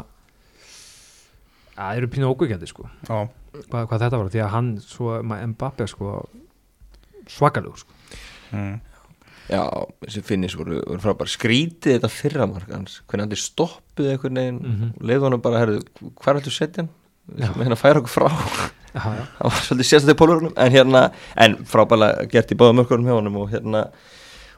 [1.78, 3.20] að þeir eru pínu ógugjandi sko Já,
[3.70, 6.16] hvað, hvað þetta var, því að hann svo, Mbappe sko
[7.32, 7.96] svakalug sko
[8.54, 8.74] mm.
[9.52, 9.60] Já,
[10.06, 14.74] þessi finnis voru, voru frábær skrítið þetta fyrra markans hvernig hann stoppuð einhvern veginn mm
[14.74, 14.94] Mhm.
[15.00, 15.82] og leiði hann bara, herðu,
[16.16, 17.46] hvað er alltaf setja Já.
[17.50, 19.26] hann með hann að færa okkur frá já, já.
[19.40, 21.02] það var svolítið sérstæði pólurunum en hérna,
[21.36, 23.84] en frábælega gert í báðum mörkurum hjá honum og hérna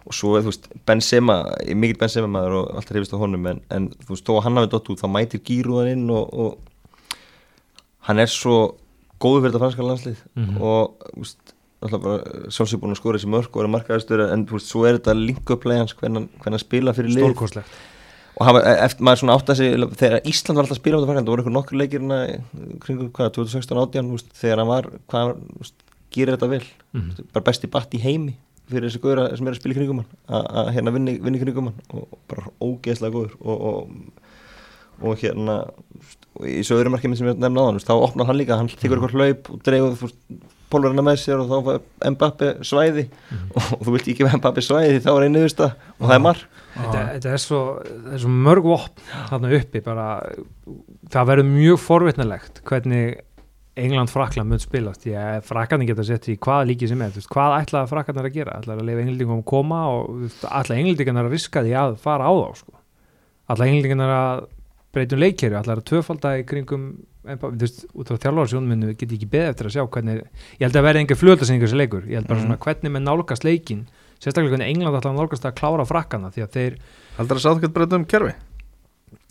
[0.05, 3.61] og svo, þú veist, Benzema er mikill Benzema maður og alltaf reyfist á honum en,
[3.73, 6.74] en þú veist, þó að hann hafi dott út þá mætir Gíruðan inn og, og
[8.07, 8.75] hann er svo
[9.21, 10.61] góður fyrir þetta franska landslið Mhm.
[10.61, 11.53] og, þú veist,
[11.85, 14.97] alltaf bara sjálfsög búin að skora þessi mörk og vera markaðistur en veist, svo er
[14.99, 17.67] þetta link-up-play hans hvernig hann- spila fyrir lið stórkostlegt
[18.37, 20.99] og hafa, eftir maður svona átt að sig þegar Ísland var alltaf að spila á
[20.99, 22.01] þetta fækand það voru eitthvað nokkur leikir
[22.83, 25.73] kringum hvað, 2016-18 úst, þegar hann var, hvað úst,
[26.11, 27.09] gerir þetta vel Mhm.
[27.11, 28.35] úst, bara besti batt í heimi
[28.69, 31.43] fyrir þessi góður sem er að spila í kringum hann að- hérna vinni, vinni í
[31.43, 33.89] kringum hann og bara ógeðslega góður og, og,
[35.01, 38.39] og hérna úst, og í sögurum markið sem ég nefna á hann þá opnar hann
[38.39, 40.13] líka, hann tekur eitthvað hlaup og dreifur
[40.71, 43.05] pólverina með sér og þá fær Mbappe svæði.
[43.53, 45.69] Og, og þú vilt ekki gefa Mbappe svæði þá er einu viðsta
[45.99, 47.61] og það er mark þetta, þetta er svo,
[48.11, 50.09] er svo mörg vopn þarna uppi bara
[51.13, 53.21] það verður mjög forvitnilegt hvernig
[53.75, 55.03] England-Frakland mun spilast.
[55.03, 58.37] Því að Frakarnir geta sett í hvaða líki sem er veist, hvað ætlaði Frakarnir að
[58.37, 58.59] gera?
[58.61, 62.33] Ætlaði að leifa englendingum að koma og ætlaði englendingarnar að riska því að fara á
[62.33, 62.77] þá sko.
[63.51, 64.45] ætlaði englendingarnar að
[64.95, 66.85] breytum leikkerfi, ætlaði að tvöfalda í kringum
[67.25, 70.75] þú veist, út á þjálfarsjónum við getum ekki beðið eftir að sjá hvernig ég held
[70.79, 72.45] að verði enga fljóðlasendingar sem leikur ég held bara Mhm.
[72.45, 73.85] svona hvernig með nálgast leikin
[74.21, 76.77] sérstaklega hvernig England að nálgast að klára frakkana því að þeir
[77.17, 78.33] Heldur að sátt gett breyta um kerfi?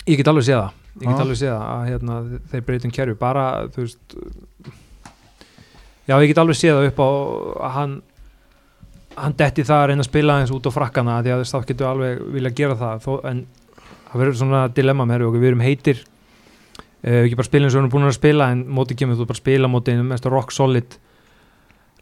[0.07, 1.23] Ég get alveg séð það Ég get Já.
[1.25, 4.19] alveg séð það að hérna, þeir breytum kerfi bara, þú veist
[6.09, 7.09] Já, ég get alveg séð það upp á
[7.65, 7.95] að hann
[9.15, 11.87] hann detti það að reyna að spila eins út á frakkana því að þá getur
[11.87, 13.45] alveg vilja gera það þó, en
[14.15, 17.79] það verður svona dilemma með okkur, við erum heitir uh, ekki bara spila eins og
[17.79, 20.29] við erum búin að spila en móti kemur þú bara að spila móti einu mest
[20.31, 20.99] rock solid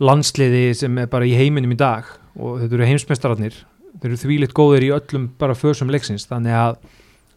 [0.02, 2.08] landsliði sem er bara í heiminum í dag.
[2.38, 3.56] Og þetta eru heimsmeistararnir.
[4.00, 6.24] Þeir eru þvílitt góðir í öllum bara fösum leiksins.
[6.30, 6.78] Þannig að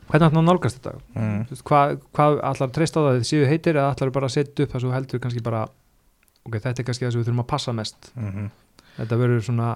[0.09, 0.93] hvernig ætla að nálgast þetta?
[1.19, 1.39] Mm.
[1.67, 4.37] Hvað, hvað allar að treysta á það að þið séu heitir eða allar bara að
[4.37, 5.65] setja upp það svo heldur kannski bara
[6.45, 8.09] ok, þetta er kannski það sem við þurfum að passa mest?
[8.15, 8.47] Mm
[8.95, 9.69] þetta verður svona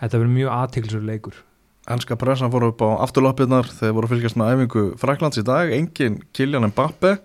[0.00, 1.40] þetta verður mjög aðtiklisur leikur
[1.84, 5.72] Ennska pressan fór upp á afturlappirnar þegar voru að fylgjast með æfingu Fraklands í dag,
[5.76, 7.18] engin Kiljan Mbappe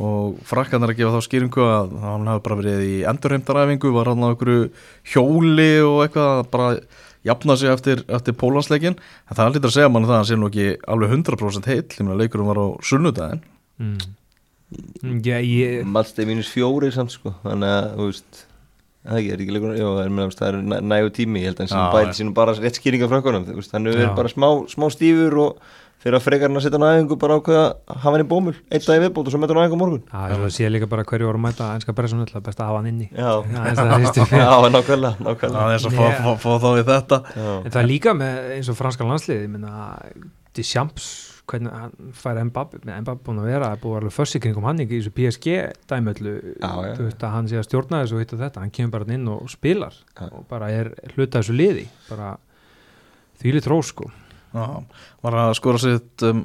[0.00, 4.26] og Fraklandar að gefa þá skýringu að hann hafi bara verið í endurheimtaræfingu, var hann
[4.26, 4.66] á einhverju
[5.12, 6.68] hjóli og eitthvað að bara
[7.30, 10.30] jafna sig eftir, eftir pólansleikin en það er lítur að segja manni það að hann
[10.32, 13.44] sé nú ekki alveg 100% heill, ég meina leikurum var á sunnudaginn.
[13.78, 15.20] Mm.
[15.22, 17.34] Já, ég Matsteg mínus fjóri samt sko.
[17.42, 18.46] Þannig að, þú veist
[19.00, 21.84] Það er ekki leikur Já, það er, það er nægu tími Ég held að hann
[21.94, 22.16] Já, já.
[22.18, 24.06] sínum bara rétt skýringa frá konum Þannig við Já.
[24.08, 25.62] erum bara smá, smá stífur og
[26.00, 28.86] fyrir að frekarinn að setja hann aðeingu bara ákveða að hafa hann í bómul Eitt
[28.88, 30.04] dag í viðbót og svo metur hann aðeingu morgun.
[30.08, 32.60] Það er svo að sé líka bara hverju voru að mæta ennska pressun ætla best
[32.62, 33.08] að hafa hann inni.
[33.12, 35.50] Já, Já, og það já nákvæmlega, nákvæmlega.
[35.58, 37.18] Það er þess að fá, þá í þetta.
[37.36, 37.50] Já.
[37.60, 39.90] En það er líka með eins og franska landslið ég minna,
[40.56, 41.10] Deschamps
[41.50, 44.68] hvernig hann fær Mbappe með Mbappe búin að vera, það er búið alveg fössi kringum
[44.68, 45.56] hann ekki í þessu PSG
[45.90, 46.94] dæmöllu Já, já.
[46.96, 49.28] þú veist að hann sé að stjórna þessu og hitta þetta, hann kemur bara inn
[49.34, 50.24] og spilar Já.
[50.30, 52.32] og bara er hluta þessu liði bara
[53.42, 54.10] því litt rós sko
[54.50, 54.64] Já,
[55.22, 56.40] var að skora sitt um,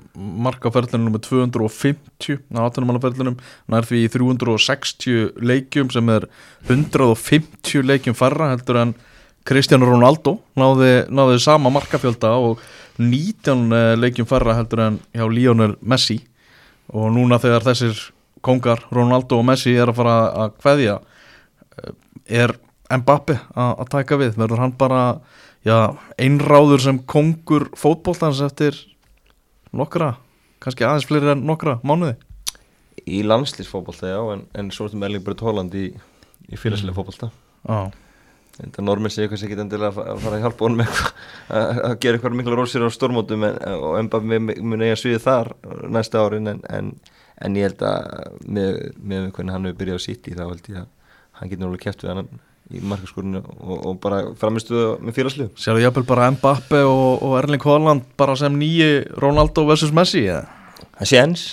[0.46, 3.40] marka ferðlunum með 250 á 18 manna ferðlunum
[3.74, 6.28] nær því í 360 leikjum sem er
[6.70, 8.94] 150 leikjum færra heldur en
[9.46, 12.62] Cristiano Ronaldo náði, náði sama markafjölda og
[13.02, 16.20] 19 eh, leikjum færra heldur en hjá Lionel Messi.
[16.94, 17.98] Og núna þegar þessir
[18.46, 21.00] kongar Ronaldo og Messi er að fara að kveðja
[21.82, 21.96] eh,
[22.44, 24.36] er Mbappe að taka við?
[24.38, 25.00] Verður hann bara
[25.66, 28.78] já, einráður sem kongur fótboltans eftir
[29.76, 30.14] nokkra,
[30.62, 32.14] kannski aðeins fleiri en nokkra mánuði?
[33.10, 35.88] Í landslýsfótbolta, já, en, en svo ertum Erling Braut Holland í,
[36.46, 37.32] í félagslega fótbolta.
[37.66, 37.90] Já,
[38.56, 41.12] Þetta normin segir kannski ekki endilega að fa- að fara að hjálpa honum eitthvað
[41.60, 45.50] að að gera eitthvað mikla rósir á stórmótum en, og Mbappé mun eiga sviðið þar
[45.98, 46.92] næsta árin en, en,
[47.44, 48.78] en ég held að með,
[49.12, 50.88] með hvernig hann hefur byrjað á sitt í þá held ég að
[51.42, 52.30] hann getur náttúrulega kæft við hann
[52.76, 57.68] í markaskórinu og, og bara framistuðu með félagslið sérðu jafnvel bara Mbappe og, og Erling
[57.68, 58.88] Haaland bara sem nýji
[59.22, 60.48] Ronaldo vs Messi eða?
[60.96, 61.44] Það sé ens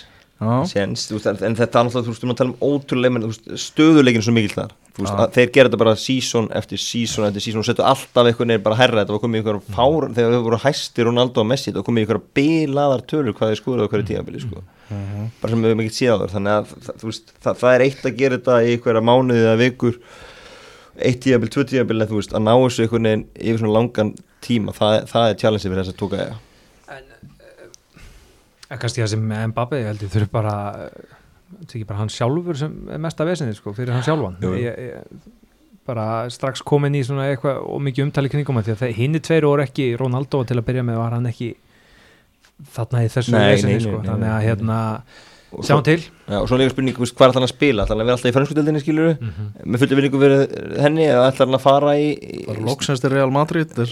[1.08, 3.24] Þú veist, en, þetta er náttúrulega, þú veist, við erum að tala um ótrúlega, menn,
[3.24, 6.78] þú veist, stöðuleikin er svo mikill þar, þú veist, þeir gera þetta bara season eftir
[6.82, 9.14] season eftir season og setja alltaf eitthvað neyr bara herra, þetta.
[9.14, 12.20] Var komið ykkur fár, þegar þau voru hæstir Ronaldo og Messi, þetta var komið ykkur
[12.38, 14.58] bilaðar tölur hvað þeir skoður á hverju tímabili, sko,
[15.40, 17.72] bara sem við höfum ekki séð á þar, þannig að, það, þú veist, það, það
[17.72, 19.94] er eitt að gera þetta í einhverja mánuði eða vikur,
[21.02, 22.82] eitt tímabil, tvö tímabil, en þú veist, að ná þessu
[28.80, 32.58] kannski það sem Mbappe ég held ég þurfi bara þetta er ekki bara hann sjálfur
[32.58, 34.38] sem er mesta vesinni sko, fyrir hann sjálfan.
[34.56, 35.26] Ég, ég,
[35.88, 39.48] bara strax komin í svona eitthvað og mikið umtali kringum því að hinn er tveir
[39.48, 41.50] voru ekki Ronaldo til að byrja með var hann ekki
[42.72, 44.00] þarna í þessu nei, sko.
[44.06, 45.31] þannig að hérna Og
[45.66, 45.98] sjáum til.
[46.28, 47.84] Já, og svo líka spurning, hvað er hann að spila?
[47.84, 49.48] Ætlar hann að vera alltaf í franskutöldinni skiluru mm -hmm.
[49.66, 53.10] með fullt vinningu verið henni eða ætlar hann að fara í, í bara loksins til
[53.12, 53.86] Real Madrid eða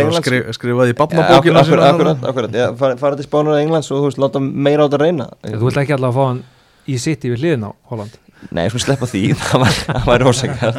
[0.00, 0.22] Englands.
[0.22, 4.04] skri, skrifaði í Ja, barnabókina akkurat, akkurat, fara, fara til Spánar og Englands og þú
[4.04, 5.26] veist, láta meira á þetta reyna.
[5.42, 6.42] Þú vilt ekki alltaf að fá hann
[6.86, 8.18] í City við hliðin á Holland?
[8.50, 10.74] Nei, sko sleppa því, það var, það var ósækjað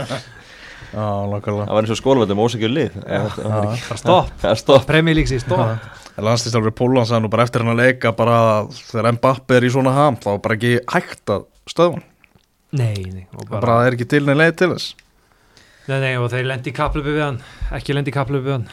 [1.68, 2.92] Það var eins og skólaveldum ósækjað lið.
[3.04, 4.88] Það stopp, Það er stopp
[6.18, 8.38] Premier League sér stopp landslýstálfur Pólan sagði nú bara eftir hann að leika bara
[8.74, 12.04] þegar Mbappe er í svona ham þá er bara ekki hægt að stöðun
[12.72, 14.96] nei, nei, og bara, bara er ekki til neð leið til þess.
[15.88, 17.38] Nei, nei, og þeir lendi í kaplöfu við hann.
[17.78, 18.66] Ekki lendi í kaplöfu við hann.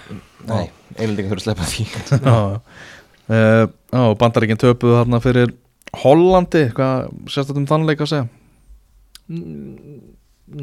[0.49, 0.65] Nei,
[0.99, 1.85] einlendingar fyrir að sleppa því.
[3.25, 5.55] Já, uh, já bandaríkinn töpuðu þarna fyrir
[6.03, 8.27] Hollandi, hvað sérstættum um þann leik að segja?
[9.31, 10.01] Mm,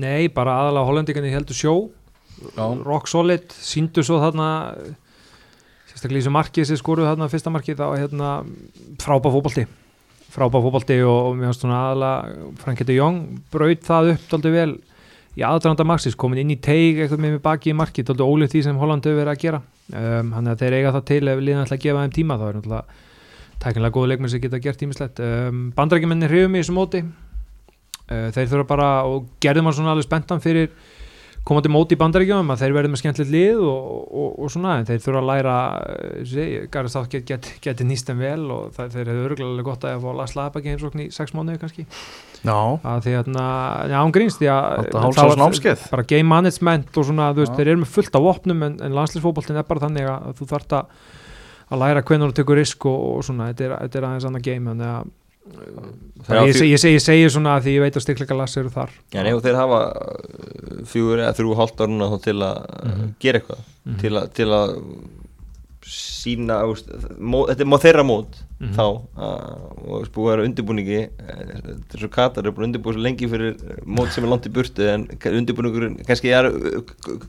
[0.02, 1.76] Nei, bara aðalega hollendingarnir heldur sjó.
[2.58, 2.66] Já.
[2.84, 4.50] rock solid, síndu svo þarna
[6.02, 8.30] sérstaklega í þessu markið sem skoruðu þarna fyrsta markið þá hérna
[9.02, 9.66] frábæð fótbolti.
[10.32, 13.20] Frábæð fótbolti og, og mér finnst svona aðalega Frank Hete Jóng
[13.52, 14.72] braut það upp daldi vel
[15.38, 18.54] í aðdraðanda marksis komin inn í teig eitthvað með mig baki í markið daldi ólið
[18.56, 19.62] því sem Holland hefur verið að gera.
[19.92, 22.38] Um, hann er að þeir eiga það til ef liðan ætla að gefa þeim tíma
[22.40, 23.00] þá er náttúrulega
[23.62, 27.04] tæknilega góða leikmenn sem geta gert tímislegt um, bandarækjumenni hrifum í þessu móti.
[28.08, 30.72] Uh, þeir þurfa bara og gerðum hann svona alveg spenntan fyrir
[31.48, 34.86] komandi móti í bandaríkjum að þeir verði með skemmtilegt lið og, og, og svona en
[34.86, 35.54] þeir þurfa að læra
[36.74, 40.04] Garðar Státt get, get, geti nýst þeim vel og það, þeir hefur örgulega gott að
[40.04, 43.32] fá Lars Laðbæk heimsókn í sex mánuði kannski já, að því að,
[43.90, 45.88] já, án gríns því að Þetta hálfsás þá- námskeið.
[45.96, 47.58] bara game management og svona, þú veist, Já.
[47.62, 50.78] þeir eru með fullt af vopnum en, en landslýsfótboltin er bara þannig að þú þarft
[50.78, 50.94] að
[51.72, 54.46] að læra hvernig þú tekur risk og, og svona, þetta er, þetta er aðeins annað
[54.50, 55.12] game þannig að
[56.28, 58.92] Hafa ég, ég, ég segi svona að því ég veit að stikleika lass eru þar
[59.16, 61.82] Já, nei, og þeir hafa uh, fjögur eða þrjú hálft
[62.14, 62.62] þá til að
[62.92, 63.10] Mhm.
[63.24, 63.66] gera eitthvað
[64.02, 64.76] til, að, til að
[65.92, 68.76] sína úst, mó, þetta er má þeirra mót Mhm.
[68.78, 72.70] þá uh, og búið að vera undirbúningi eh, þetta er svo Katar er búin að
[72.70, 73.56] undirbúið svo lengi fyrir
[73.90, 76.52] mót sem er langt í burtu en undirbúningurinn, kannski er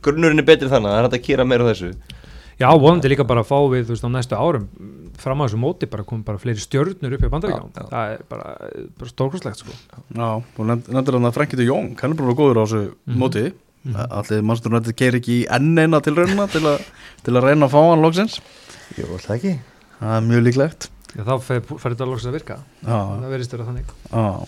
[0.05, 1.95] grunnurinn er betri þannig að það er hægt að kera meira á þessu
[2.63, 4.67] Já, vonandi líka bara að fá við þú veist á næstu árum
[5.23, 7.89] fram á þessu móti bara kom bara fleiri stjörnur upp í bandaríkján Já, já.
[7.91, 8.55] það er bara,
[9.01, 9.75] bara stórkostlegt sko.
[10.15, 13.19] já, og nefndir hann að Frankitur Jóng hann er bara góður á þessu Mhm.
[13.19, 13.45] móti
[13.83, 13.97] Mhm.
[14.15, 16.79] allir mannstur nættir keir ekki í enn eina til raunina til, a,
[17.25, 18.39] til að reyna að fá hann loksins
[18.97, 19.59] Jú, alltaf ekki
[20.01, 22.57] það er mjög líklegt Já, þá fer, fer þetta loksins að virka
[22.87, 24.47] já, það verðist vera þannig já.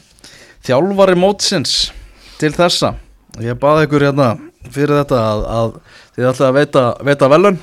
[0.64, 1.74] þjálfari mótsins
[2.38, 2.94] til þessa
[3.42, 4.28] ég baði ykkur hérna
[4.70, 5.74] fyrir þetta að, að
[6.16, 7.58] þið ætlaði að veita, veita velun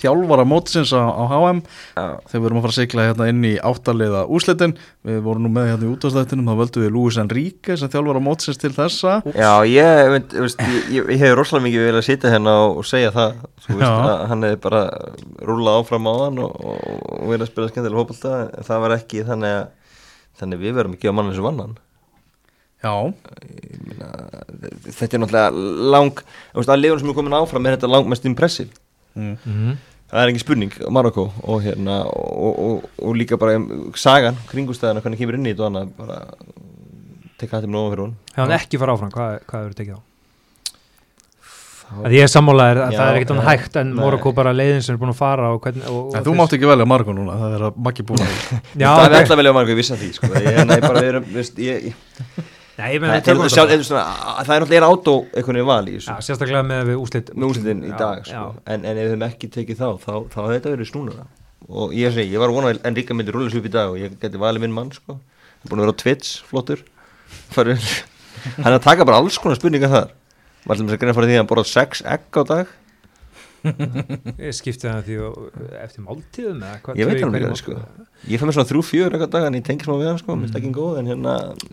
[0.00, 1.62] þjálfara mótsins á, á HM
[1.94, 4.76] þegar við erum að fara að sigla hérna inn í áttaliða úslitin,
[5.06, 8.60] við vorum nú með hérna í útastættinum, þá völdum við Lúis Enrique sem þjálfara mótsins
[8.62, 9.20] til þessa.
[9.32, 12.82] Já, ég, veit, veist, ég, ég, ég hef rosalega mikið vilja að sitja hérna og,
[12.86, 13.40] segja það.
[13.66, 14.84] Þú veist, að hann hefði bara
[15.48, 19.26] rúlað áfram á hann og, og, verið að spila skemmtilega hópalta en það var ekki
[19.26, 19.66] þannig að
[20.40, 21.76] þannig að við verum ekki á mann eins og vannan
[22.84, 22.92] Já,
[23.88, 24.10] meina,
[24.84, 28.74] Þetta er náttúrulega lang veist, að liðun sem er komin áfram er þetta langmest impressiv
[29.16, 29.36] mm.
[29.44, 29.76] mm.
[30.06, 35.02] Það er ekki spurning, Marokko og, hérna, og, og, og líka bara um, sagan, kringustæðina,
[35.02, 36.20] hvernig kemur inn í þetta annað bara
[37.40, 40.00] tekka hættum nóg fyrir hún hefði hann ekki fara áfram, hvað, hvað hefur tekið á?
[41.86, 43.98] Þá- Að ég er sammálaðir að Já, það er ekkert hann já, hægt en nei.
[44.02, 46.54] Morocco bara leiðin sem er búin að fara og hvernig og, og En þú mátt
[46.56, 48.32] ekki velja Margo núna, það er að makki búin að
[48.82, 50.30] það er alltaf velja Marokko, ég vissi að því sko.
[50.34, 54.02] ég, nei, bara, við erum, veist, ég, ég, Nei, það, meina, er, tökum sjálf, svona,
[54.04, 57.30] að, það er náttúrulega átó einhvern veginn val í Já, þessu sérstaklega með við úslit
[57.32, 58.26] með úslitin í Já, dag já.
[58.34, 58.62] sko.
[58.66, 61.24] en, en ef hefum ekki tekið þá þá, þá hefði þetta verið snúnara
[61.66, 63.94] og ég segi, ég var að vona að Enrika myndi rúlega svo upp í dag
[63.94, 65.16] og ég geti valið minn mann sko.
[65.16, 66.84] hann er búin að vera á Twitch, flottur
[68.66, 70.12] er að taka bara alls konar spurningar þar
[70.66, 72.76] var alltaf að greina fyrir því að hann borðað sex egg á dag
[73.66, 75.34] Ég skipti það því og
[75.82, 76.94] eftir máltíðum eða hvað?
[77.00, 77.72] Ég veit hverju ekki, sko.
[78.30, 80.30] ég fæ mér svona þrjú, fjör ekkur dag en ég tengi smá við hann sko,
[80.36, 80.40] Mm.
[80.44, 81.32] minnst ekki góð en hérna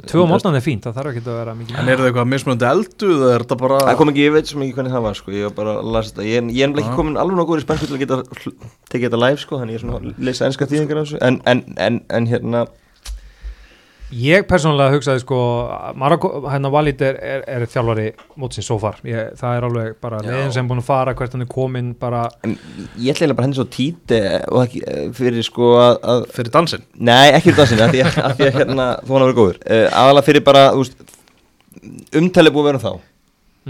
[0.10, 1.76] Tvö á mótnan er fínt, það þarf ekki að vera mikið.
[1.80, 4.48] En eru það eitthvað mismunandi eldu eða er þetta bara Það kom ekki, ég veit
[4.48, 6.62] sem ekki hvernig það var sko, ég var bara að lasa þetta, ég, er- ég
[6.64, 8.18] er nefnilega ekki komin alveg góður í spænsku til að geta
[8.94, 9.98] tekið þetta live sko, þannig ég er svona
[14.14, 15.38] Ég persónulega hugsaði sko
[15.98, 20.20] Marokko, hérna Walid er, er, er þjálfari mótsins so far, ég, það er alveg bara
[20.26, 23.48] leiðin sem búin að fara, hvert hann er komin bara, en ég ætla eiginlega bara
[23.48, 24.20] henni svo títi
[24.52, 26.86] og ekki eh, fyrir sko að, að fyrir dansinn?
[27.00, 29.40] nei, ekki fyrir dansinu, af því að, að því að hérna, þú hann að vera
[29.42, 31.20] góður, uh, aðalega fyrir bara, þú veist,
[32.22, 33.12] umtalið búið að vera um þá.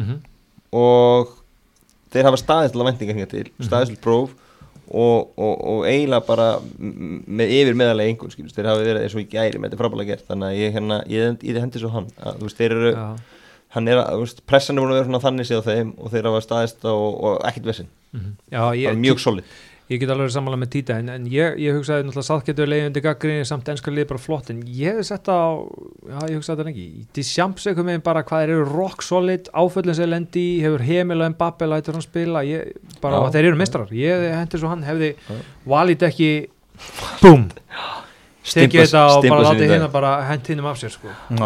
[0.02, 0.22] Mm
[0.74, 1.34] og
[2.14, 4.34] þeir hafa staðist til að vendinga hingað til, staðist til próf
[4.94, 6.48] og, og, og eiginlega bara
[6.88, 10.14] með yfir meðalega einhvern skilur, þeir hafa verið eins og í gæri með þetta frábælega
[10.14, 10.28] gert.
[10.30, 12.10] Þannig að ég, hérna, ég, ég hendi svo hann.
[12.22, 13.06] Að, þú veist, þeir eru já,
[13.74, 16.14] hann er að, þú veist, pressan er búin að vera þannig séð á þeim og
[16.14, 19.54] þeir hafa staðist og, og ekkert vesinn, Já, það ég, er mjög solid
[19.92, 23.04] ég get alveg sammála með Títa en, en ég, ég hugsaði náttúrulega sáttgetur leiði undir
[23.04, 25.60] gaggrinni samt ennska lið bara flott en ég hef sett á,
[26.08, 26.86] já ég hugsaði þetta ekki
[27.18, 31.34] Disjamps eitthvað með bara hvað þeir eru rock solid, áföllin sem lendi hefur Hemil og
[31.36, 32.72] Mbappe lætur hann spila ég,
[33.04, 33.28] bara Já.
[33.28, 35.12] að þeir eru mestrar, ég hendi svo hann hefði
[35.68, 36.32] valið ekki
[37.24, 37.46] búm,
[38.48, 39.76] tekið þetta og bara látið dag.
[39.76, 41.12] hérna bara hent hinnum af sér sko.
[41.12, 41.38] Já.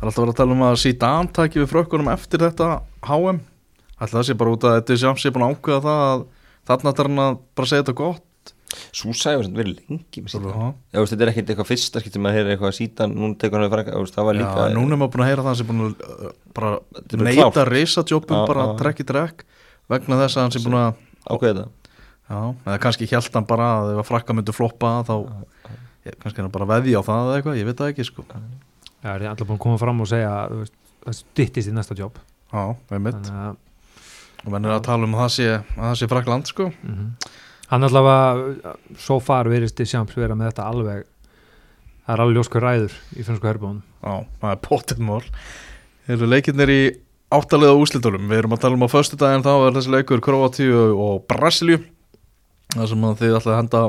[0.00, 2.68] Það er alltaf verið að tala um að síta antæki við frökkunum eftir þetta
[3.04, 3.42] HM
[4.00, 6.22] Ætli það sé bara út að
[6.70, 8.26] það þarna þarf hann að bara segja þetta gott.
[8.94, 12.00] Súsa hefur samt verið lengi með síta Já, Já, veist, þetta er ekkert eitthvað fyrsta
[12.00, 14.74] skipt sem að heyra eitthvað sítan, núna tekur hann við franga, það var líka Já
[14.76, 16.70] núna er maður búin að heyra það sé búin að uh, bara
[17.34, 17.58] klárt.
[17.74, 19.42] reysatjópum bara trekk í trekk
[19.90, 21.96] vegna þess að hann sé búin að ákveða þetta.
[22.30, 22.38] Já,
[22.70, 25.14] eða kannski hjælt hann bara að ef að frakka myndi floppa þá
[26.22, 28.26] kannski hann bara veði á það eða eitthvað, ég veit það ekki sko.
[28.30, 32.22] Já, er allir búin að koma fram og segja það styttist í næsta jobb
[32.54, 32.62] Já,
[34.44, 36.72] og menn er að tala um að það sé, að það sé frakland sko.
[36.82, 37.14] Mm
[37.70, 42.64] hann allavega svo far verist í sjamps vera með þetta alveg það er alveg ljóskur
[42.66, 45.22] ræður í finnsku herbúðunum Já, það er potið mál.
[46.10, 46.80] Eru leikirnir í
[47.30, 50.78] áttalega úslitunum Við erum að tala um á föstu daginn þá er þessi leikur Kroatíu
[50.96, 51.82] og Brasilíu.
[52.72, 53.82] Þar sem þið ætlaði að henda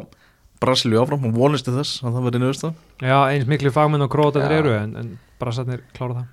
[0.62, 4.14] Brasilíu áfram og vonistu þess að það verði nöðust það já eins miklu fagmenn og
[4.36, 4.58] þeir Já.
[4.60, 5.10] eru en, en
[5.41, 6.28] brassarnir klára það.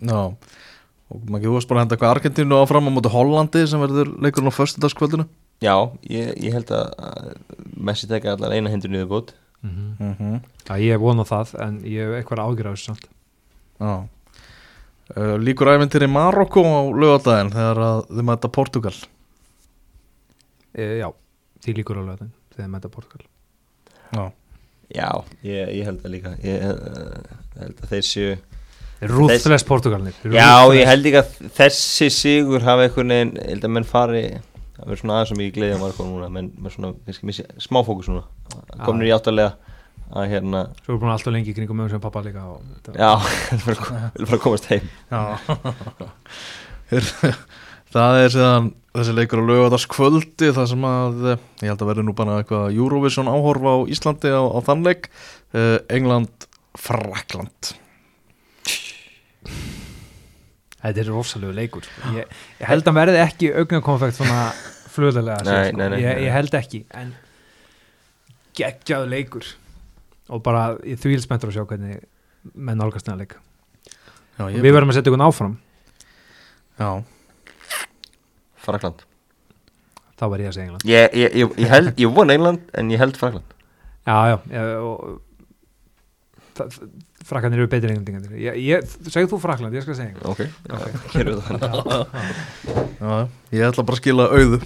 [0.00, 0.22] Já,
[1.10, 4.12] og maður ekki húast bara að henda eitthvað Argentínu áfram á móti Hollandi sem verður
[4.22, 5.26] leikurinn á föstu dagskvöldinu
[5.60, 5.76] Já,
[6.08, 7.34] ég, ég held að
[7.76, 10.04] Messi teka allar eina hendur niður bót mm -hmm.
[10.04, 10.40] mm -hmm.
[10.68, 13.06] já ég hef vonað það en ég hef eitthvað ágjur á þessu samt.
[13.80, 14.08] Já.
[15.16, 18.94] Uh, Líkur æfintir í Marokko á lögadaginn þegar að þið mæta Portugal?
[20.74, 21.12] E, já,
[21.60, 23.26] því líkur alveg þeim þegar með þetta Portugal.
[24.12, 24.32] Já,
[24.90, 26.30] Já, ég, ég held að líka.
[26.42, 27.22] Ég uh,
[27.60, 28.36] held að þeir séu
[29.08, 30.14] rúðflest Portugalnir.
[30.34, 34.22] Já, ég held ekki að þessi sigur hafa einhvern veginn, ég held að menn fari
[34.76, 37.44] það verður svona aðeins sem ég gleði að marka núna menn með svona, kannski missi,
[37.60, 38.24] smá fókus núna.
[38.84, 39.52] Komnir í áttalega
[40.10, 42.98] að hérna, svo er búin alltaf lengi í kringum mögum sem pappa líka og, þetta-
[42.98, 43.12] já,
[44.18, 44.88] vil bara komast heim.
[45.12, 45.20] Já.
[47.90, 52.04] Það er síðan þessi leikur á lögadagskvöldi þar sem að eh, ég held að verði
[52.06, 55.08] nú bara eitthvað Eurovision áhorfa á Íslandi á, á þann leik.
[55.50, 56.46] Uh, England,
[56.78, 57.72] Frakland
[60.80, 61.86] Þetta er rosalegu leikur.
[61.86, 62.12] Sko.
[62.16, 64.44] ég, ég held að hann verði ekki augnakonfekt svona
[64.90, 65.42] flöðlega
[65.76, 66.82] nei, ég, ég held ekki.
[66.96, 67.12] En
[68.56, 69.52] geggjaðu leikur.
[70.30, 72.00] Og bara ég þvílsmentur að sjá hvernig
[72.54, 73.36] menn nálgast þennan leik.
[74.38, 75.56] Já, og við verðum að setja ykkur áfram.
[76.80, 76.90] Já,
[78.60, 79.04] Frakland.
[80.20, 80.86] Þá var ég að segja England.
[80.88, 83.54] Ég, ég, ég, ég held, ég von England en ég held Frakland.
[84.08, 85.20] Já, já, já og,
[86.58, 86.76] það,
[87.30, 87.94] frakkandir eru betri
[88.58, 90.26] ég, segðu þú Frakland, ég skal segja England.
[90.26, 90.98] Ok, okay.
[91.14, 91.54] hér er það.
[93.00, 93.14] Já,
[93.54, 94.60] ég ætla bara að skila auðu.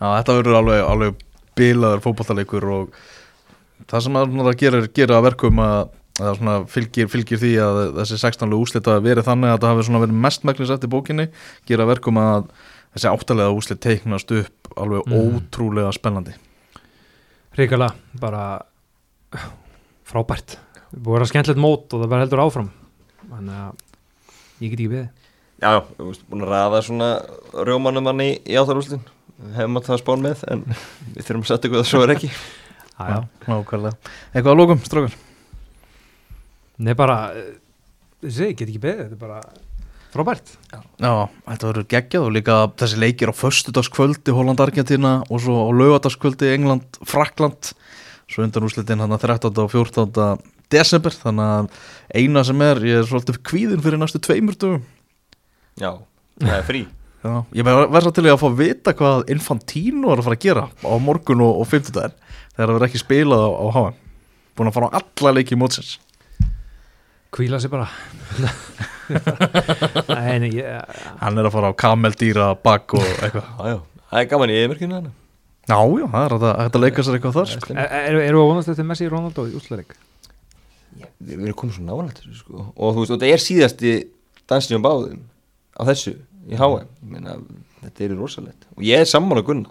[0.00, 1.24] Já, þetta verður alveg, alveg
[1.60, 3.00] bilaður fótballtaleikur og
[3.90, 5.96] það sem að gerir að verkum að
[6.68, 8.52] fylgir, fylgir því að þessi 16.
[8.56, 11.26] úslit að verið þannig að það hafi verið mestmæknis eftir bókinni
[11.68, 12.50] gera að verkum að
[12.94, 15.36] þessi áttalega úslit teiknast upp alveg Mm.
[15.38, 16.34] ótrúlega spennandi.
[17.56, 18.62] Ríkala, bara
[20.04, 20.58] frábært
[20.94, 22.70] búið að vera skemmtilegt mót og það verður heldur áfram
[23.30, 23.84] þannig að
[24.60, 25.04] ég get ekki við
[25.60, 27.10] já, já, þú veist, búin að ræða svona
[27.68, 29.04] rjómanum hann í, í áttarúslin
[29.56, 32.32] hefum að það spán með en við þurfum að setja ykkur það svo er ekki
[33.00, 33.20] Já, já.
[33.48, 34.12] Nákvæmlega.
[34.34, 35.14] Eitthvað að lókum, strókar?
[36.84, 37.54] Nei bara, eh,
[38.20, 39.40] þessi, ég get ekki beðið, þetta er bara
[40.12, 40.52] frábært.
[41.00, 41.12] Já,
[41.46, 47.72] þetta verður geggjað og líka þessi leikir á föstudagskvöldi Holland-Argentina og svo á laugadagskvöldi England-Frakland
[48.30, 49.64] svo undan úrslitin hann að 13.
[49.64, 50.42] og 14.
[50.72, 51.68] desember þannig að
[52.20, 54.82] eina sem er, ég er svolítið kvíðin fyrir næstu tveimur dögum.
[55.80, 55.92] Já,
[56.40, 56.82] það er frí.
[57.20, 60.44] Já, ég verð svo til að fá að vita hvað Infantino er að fara að
[60.46, 62.14] gera á morgun og, og 50 þegar
[62.56, 63.98] það verður ekki spilað á, á HM
[64.56, 65.98] búin að fara á alla leiki mótsins.
[67.30, 67.90] Kvíla sér bara.
[70.16, 70.66] Nei, ég,
[71.20, 73.46] hann er að fara á kameldýra bak og eitthvað.
[73.52, 75.10] Já, já, það er gaman í eðmerkinu hann
[75.70, 77.74] Já, já, það er að, að leika sér eitthvað þar sko.
[77.76, 79.92] er, er, eru að vonast eftir Messi Ronaldo í útlæðleik?
[80.98, 82.66] Við við erum komið svo nálægt sko.
[82.76, 83.92] og þú veist, og þetta er síðasti
[84.50, 85.20] dansinjum báðum
[85.78, 86.16] á þessu
[86.50, 87.36] í HM ég meina,
[87.84, 88.66] þetta er rosalegt.
[88.76, 89.70] Og ég er sammála Gunna.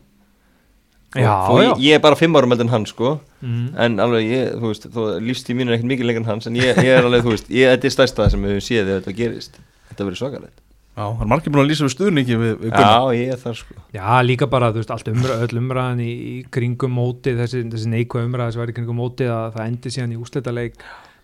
[1.10, 1.34] Þó- Já,
[1.66, 1.72] já.
[1.82, 3.20] ég, er bara fimm árum eldur en hann sko.
[3.42, 3.74] Mm.
[3.82, 6.54] en alveg ég, þú veist, þó lífstíð mín er ekkert mikið lengur en hans en
[6.60, 9.00] ég, ég er alveg, þú veist, ég, þetta er stærsta sem við höfum séð þegar
[9.02, 9.58] þetta gerist.
[9.90, 10.60] Þetta verður svakalegt.
[11.00, 13.38] Já, það er margir búin að lýsa við stuðningi við, við Gunnar Já, ég er
[13.42, 13.74] þar sko.
[13.96, 17.90] Já, líka bara, þú veist, allt umræð, öll umræðan í, í kringum móti, þessi, þessi
[17.96, 20.76] neikvæð umræð sem var í kringum móti að það endi síðan í úrslitaleik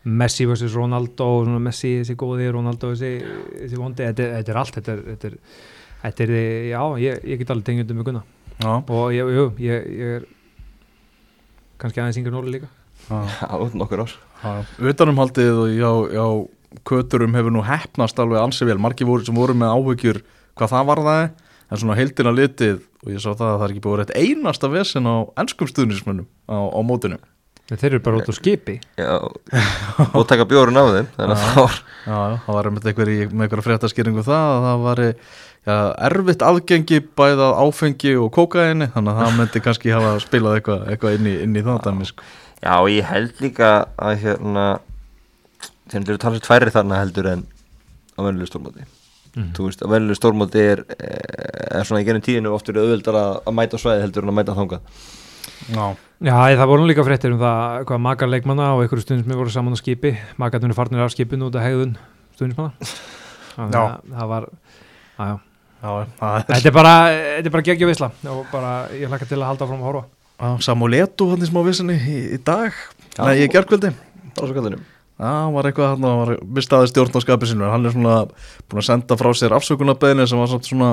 [0.05, 0.69] Messi vs.
[0.75, 1.27] Ronaldo
[1.59, 3.11] Messi þessi góði, Ronaldo þessi,
[3.63, 5.37] þessi vondi, þetta, þetta er allt þetta er, þetta er,
[6.03, 6.33] þetta er
[6.69, 8.23] já, ég, ég get alveg tengjandi með Gunna.
[8.61, 10.27] Já, og ég, jú, ég, ég er
[11.81, 12.69] kannski aðeins yngur nóli líka.
[13.09, 14.13] Já, Já, nokkur ár.
[14.43, 14.53] Já
[14.91, 16.27] Utanumhaldið og já, já
[16.85, 18.77] Köturum hefur nú hefnast alveg ansi vel.
[18.81, 20.21] Margir voru sem voru með áhyggjur
[20.59, 21.21] hvað það var það
[21.65, 24.69] En svona heildina litið Og ég sá það að það er ekki búið rétt einasta
[24.73, 27.19] vesen á enskum stuðnismönnum á, á mótinu
[27.71, 28.77] en þeir eru bara út á skipi.
[28.99, 29.15] Já,
[30.17, 34.21] og taka bjórun af þeim þannig að það var Já, það var með einhverja fréttaskýringu
[34.21, 35.01] um það að það var
[35.65, 40.83] já, erfitt aðgengi bæða áfengi og kókaini þannig að það myndi kannski hafa spilað eitthvað,
[40.93, 42.27] eitthvað inn, inn í það dæmi sko.
[42.61, 44.67] Já, ég held líka að hérna
[45.89, 47.43] þeir eru talað tværri þarna heldur en
[48.15, 48.85] á venjuleg stórmóti.
[49.35, 49.49] Mhm.
[49.57, 53.35] Þú veist, á venjuleg stórmóti er, er svona í gennum tíðinu oft verið auðvildar að,
[53.49, 55.01] að mæta á svæði heldur en að mæta þangað
[55.73, 55.95] Já,
[56.25, 59.75] Já, það voru líka fréttir um það hvað makar leikmanna og einhverju stundismi voru saman
[59.75, 60.13] á skipi.
[60.41, 61.95] Makarnir farnir af skipinu út af hegðun
[62.37, 62.71] stundismanna
[63.55, 64.55] þannig að það var að,
[65.17, 65.35] já.
[65.81, 65.89] já,
[66.19, 69.39] það er þetta er bara, þetta er bara geggja visla og bara ég hlakka til
[69.41, 70.03] að halda fram að horfa.
[70.35, 72.75] Já, Samuleto hann í smá vissinni í, í dag.
[73.15, 73.23] Já.
[73.23, 73.91] Nei, í gerkvöldi
[75.15, 78.15] Það var eitthvað hann var mistaði stjórn á skapið sinu hann er svona
[78.67, 80.89] búin að senda frá sér afsökunarbeðinu sem var samt svona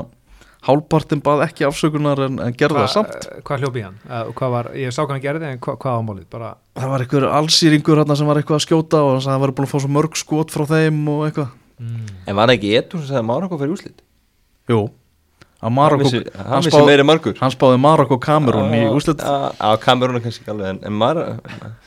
[0.66, 3.98] hálpartin bað ekki afsökunar en, en gerði það samt hvað hljópi hann?
[4.06, 6.28] Uh, hvað var, ég sá hvað hann gerði en hva, hvað var málið?
[6.32, 9.36] Bara, Það var einhver allsýringur hann sem var eitthvað að skjóta og hann sagði að
[9.38, 11.50] hann var búin að fá svo mörg skot frá þeim og eitthvað
[11.82, 12.08] mm.
[12.26, 14.04] En var það ekki Etur sem sagði að Marokko fyrir úslit?
[14.70, 15.01] Jú, að
[15.70, 20.24] Marokko Hann vissi- hann spáði- meiri margur hann spáði Marokko Kamerún í já, Kamerún er
[20.24, 20.96] kannski ekki alveg en, en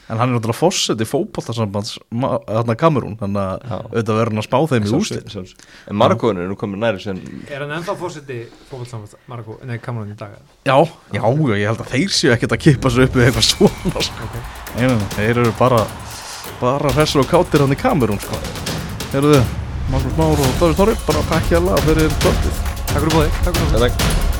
[0.07, 4.47] en hann er náttúrulega fórsett í fótballtarsambands þarna Kamerún, þannig að auðvitað verður hann að
[4.47, 5.55] spá þeim í úslit
[5.89, 7.19] En Marokko er nú komin næri sem
[7.49, 8.38] Er hann ennþá fórseti
[8.69, 10.38] fókvöldsamast Marokko, nei, Kamerun í dag?
[10.63, 10.78] Já,
[11.11, 11.21] já,
[11.57, 14.30] ég held að þeir séu ekkert að kippa sér upp við eitthvað svona sko.
[14.30, 14.39] Ok.
[14.78, 15.82] Nei, nei, nei, þeir eru bara
[16.61, 18.38] bara hressur og kátir hann í Kamerún sko.
[19.11, 19.51] Heyrðu þið,
[19.91, 23.17] Magnús Már og Dóri Snorri bara að pekja lag fyrir kvöldið Takk for at du
[23.17, 23.89] var her.
[23.89, 24.34] Takk.